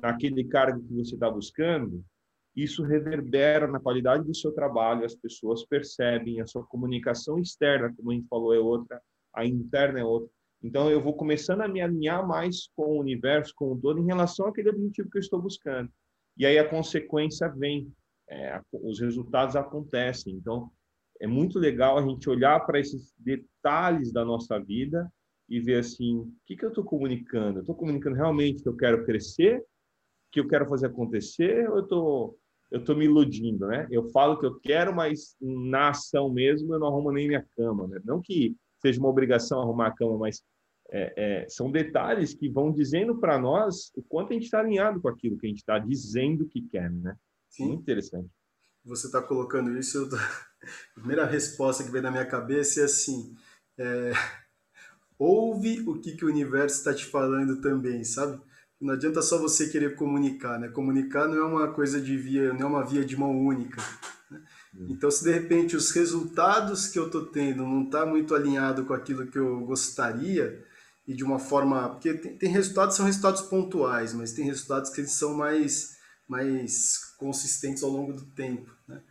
[0.01, 2.03] naquele cargo que você está buscando,
[2.55, 8.11] isso reverbera na qualidade do seu trabalho, as pessoas percebem, a sua comunicação externa, como
[8.11, 9.01] a gente falou, é outra,
[9.33, 10.29] a interna é outra.
[10.61, 14.05] Então, eu vou começando a me alinhar mais com o universo, com o todo, em
[14.05, 15.91] relação àquele objetivo que eu estou buscando.
[16.37, 17.91] E aí a consequência vem,
[18.29, 20.33] é, os resultados acontecem.
[20.35, 20.71] Então,
[21.19, 25.11] é muito legal a gente olhar para esses detalhes da nossa vida
[25.49, 27.59] e ver assim, o que, que eu estou comunicando?
[27.59, 29.63] Estou comunicando realmente que eu quero crescer
[30.34, 32.38] que eu quero fazer acontecer ou eu tô
[32.71, 33.88] eu tô me iludindo, né?
[33.91, 37.88] Eu falo que eu quero, mas na ação mesmo eu não arrumo nem minha cama,
[37.88, 38.01] né?
[38.03, 40.41] Não que seja uma obrigação arrumar a cama, mas
[40.89, 41.13] é,
[41.43, 45.07] é, são detalhes que vão dizendo para nós o quanto a gente está alinhado com
[45.07, 47.15] aquilo que a gente está dizendo que quer, né?
[47.47, 47.67] Sim.
[47.67, 48.29] Muito interessante.
[48.84, 50.15] Você está colocando isso, tô...
[50.15, 53.36] a primeira resposta que vem na minha cabeça é assim:
[53.77, 54.13] é...
[55.17, 58.41] ouve o que, que o universo está te falando também, sabe?
[58.82, 60.67] Não adianta só você querer comunicar, né?
[60.67, 63.82] Comunicar não é uma coisa de via, não é uma via de mão única.
[64.30, 64.41] Né?
[64.76, 64.88] Hum.
[64.89, 68.93] Então, se de repente os resultados que eu estou tendo não está muito alinhado com
[68.93, 70.63] aquilo que eu gostaria,
[71.07, 71.89] e de uma forma.
[71.89, 75.97] Porque tem, tem resultados são resultados pontuais, mas tem resultados que eles são mais,
[76.28, 78.71] mais consistentes ao longo do tempo.
[78.88, 79.01] Né?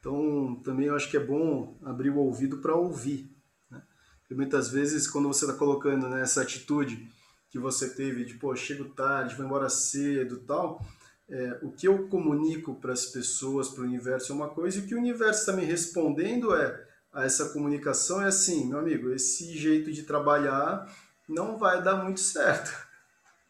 [0.00, 3.30] Então, também eu acho que é bom abrir o ouvido para ouvir.
[3.70, 3.82] Né?
[4.20, 7.11] Porque muitas vezes, quando você está colocando né, essa atitude
[7.52, 10.82] que você teve de, pô, chego tarde, vou embora cedo tal,
[11.28, 14.80] é, o que eu comunico para as pessoas, para o universo é uma coisa, e
[14.80, 19.12] o que o universo está me respondendo é a essa comunicação é assim, meu amigo,
[19.12, 20.90] esse jeito de trabalhar
[21.28, 22.90] não vai dar muito certo.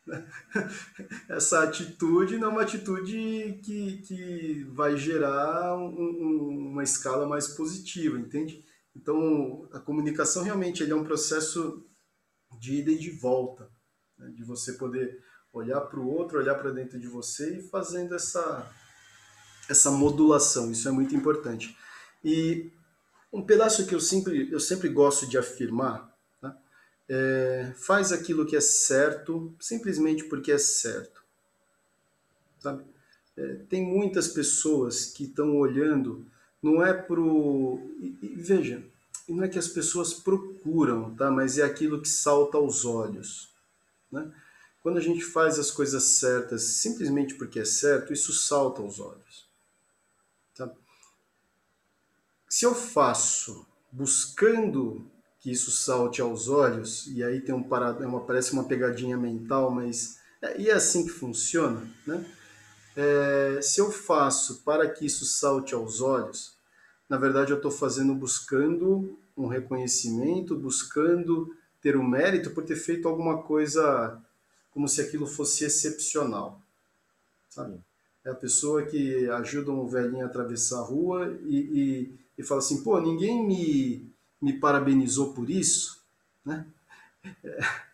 [1.29, 7.47] Essa atitude não é uma atitude que, que vai gerar um, um, uma escala mais
[7.49, 8.65] positiva, entende?
[8.97, 11.87] Então, a comunicação realmente é um processo
[12.59, 13.71] de ida e de volta,
[14.23, 14.31] né?
[14.31, 18.71] de você poder olhar para o outro, olhar para dentro de você e fazendo essa,
[19.69, 21.77] essa modulação, isso é muito importante.
[22.25, 22.71] E
[23.33, 26.13] um pedaço que eu sempre, eu sempre gosto de afirmar
[27.09, 31.23] é, faz aquilo que é certo simplesmente porque é certo.
[32.59, 32.85] Sabe?
[33.37, 36.25] É, tem muitas pessoas que estão olhando,
[36.63, 37.81] não é pro.
[38.01, 38.83] E, e, veja,
[39.29, 41.31] não é que as pessoas procuram, tá?
[41.31, 43.52] mas é aquilo que salta aos olhos.
[44.13, 44.31] Né?
[44.83, 49.49] Quando a gente faz as coisas certas simplesmente porque é certo, isso salta aos olhos.
[50.55, 50.71] Tá?
[52.49, 55.11] Se eu faço buscando
[55.41, 59.17] que isso salte aos olhos, e aí tem um parado, é uma, parece uma pegadinha
[59.17, 62.25] mental, mas é, e é assim que funciona, né?
[62.95, 66.55] É, se eu faço para que isso salte aos olhos,
[67.09, 72.77] na verdade eu estou fazendo buscando um reconhecimento, buscando ter o um mérito por ter
[72.77, 74.19] feito alguma coisa
[74.71, 76.61] como se aquilo fosse excepcional,
[77.51, 77.79] sabe?
[78.25, 82.61] É a pessoa que ajuda um velhinho a atravessar a rua e, e, e fala
[82.61, 84.13] assim, pô, ninguém me
[84.43, 86.03] me parabenizou por isso,
[86.45, 86.67] né?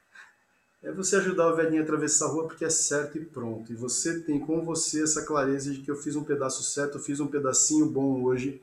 [0.80, 3.72] É você ajudar o velhinho a atravessar a rua porque é certo e pronto.
[3.72, 7.03] E você tem com você essa clareza de que eu fiz um pedaço certo, eu
[7.03, 8.62] fiz um pedacinho bom hoje.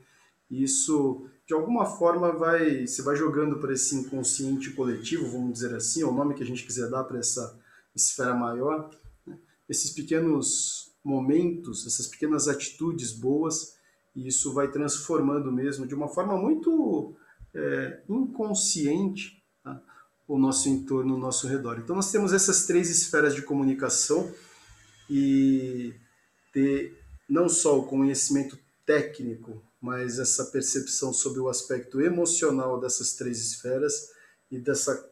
[0.50, 5.74] E isso, de alguma forma, vai você vai jogando para esse inconsciente coletivo, vamos dizer
[5.74, 7.58] assim, é o nome que a gente quiser dar para essa
[7.94, 8.90] esfera maior.
[9.24, 9.38] Né?
[9.68, 13.76] Esses pequenos momentos, essas pequenas atitudes boas,
[14.14, 17.14] e isso vai transformando mesmo de uma forma muito
[17.54, 19.80] é, inconsciente tá?
[20.26, 21.78] o nosso entorno, o nosso redor.
[21.78, 24.32] Então nós temos essas três esferas de comunicação
[25.08, 25.94] e
[26.52, 33.38] ter não só o conhecimento técnico, mas essa percepção sobre o aspecto emocional dessas três
[33.38, 34.10] esferas
[34.50, 35.10] e dessa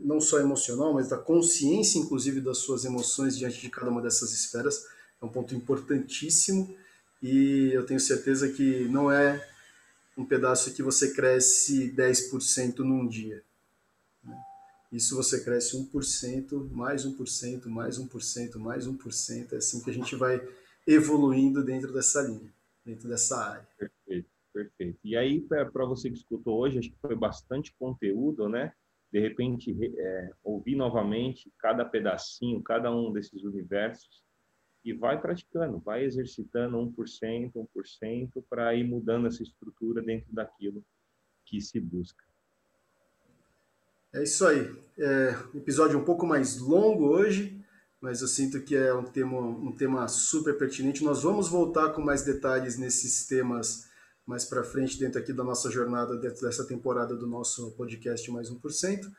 [0.00, 4.32] não só emocional, mas da consciência inclusive das suas emoções diante de cada uma dessas
[4.32, 4.84] esferas
[5.20, 6.76] é um ponto importantíssimo
[7.22, 9.44] e eu tenho certeza que não é
[10.16, 13.42] um pedaço que você cresce 10% num dia.
[14.24, 14.36] Né?
[14.92, 19.52] Isso você cresce 1%, mais 1%, mais 1%, mais 1%.
[19.52, 20.46] É assim que a gente vai
[20.86, 22.52] evoluindo dentro dessa linha,
[22.86, 23.68] dentro dessa área.
[23.76, 24.98] Perfeito, perfeito.
[25.04, 28.72] E aí, para você que escutou hoje, acho que foi bastante conteúdo, né?
[29.12, 34.24] De repente, é, ouvir novamente cada pedacinho, cada um desses universos
[34.84, 40.84] e vai praticando, vai exercitando 1%, 1% para ir mudando essa estrutura dentro daquilo
[41.44, 42.24] que se busca.
[44.12, 44.72] É isso aí.
[44.96, 47.64] É, episódio um pouco mais longo hoje,
[48.06, 51.02] mas eu sinto que é um tema, um tema super pertinente.
[51.02, 53.88] Nós vamos voltar com mais detalhes nesses temas
[54.24, 58.48] mais para frente, dentro aqui da nossa jornada, dentro dessa temporada do nosso podcast Mais
[58.48, 59.12] 1%.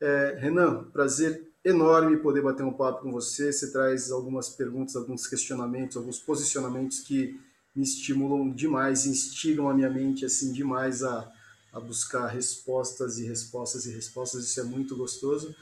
[0.00, 3.52] É, Renan, prazer enorme poder bater um papo com você.
[3.52, 7.40] Você traz algumas perguntas, alguns questionamentos, alguns posicionamentos que
[7.76, 11.32] me estimulam demais, instigam a minha mente assim demais a,
[11.72, 14.46] a buscar respostas e respostas e respostas.
[14.46, 15.54] Isso é muito gostoso.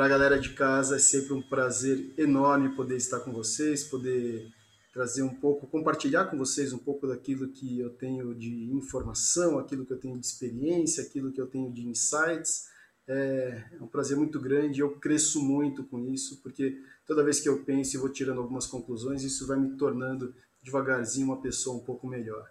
[0.00, 4.50] Para a galera de casa é sempre um prazer enorme poder estar com vocês, poder
[4.94, 9.84] trazer um pouco, compartilhar com vocês um pouco daquilo que eu tenho de informação, aquilo
[9.84, 12.64] que eu tenho de experiência, aquilo que eu tenho de insights
[13.06, 17.50] é, é um prazer muito grande, eu cresço muito com isso, porque toda vez que
[17.50, 21.84] eu penso e vou tirando algumas conclusões, isso vai me tornando devagarzinho uma pessoa um
[21.84, 22.48] pouco melhor.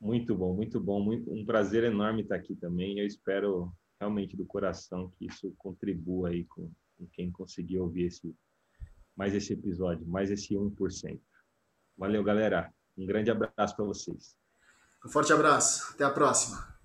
[0.00, 2.98] Muito bom, muito bom, um prazer enorme estar aqui também.
[2.98, 8.34] Eu espero realmente do coração que isso contribua aí com, com quem conseguir ouvir esse
[9.16, 11.20] mais esse episódio, mais esse 1%.
[11.98, 12.72] Valeu, galera.
[12.96, 14.34] Um grande abraço para vocês.
[15.04, 15.92] Um forte abraço.
[15.92, 16.79] Até a próxima.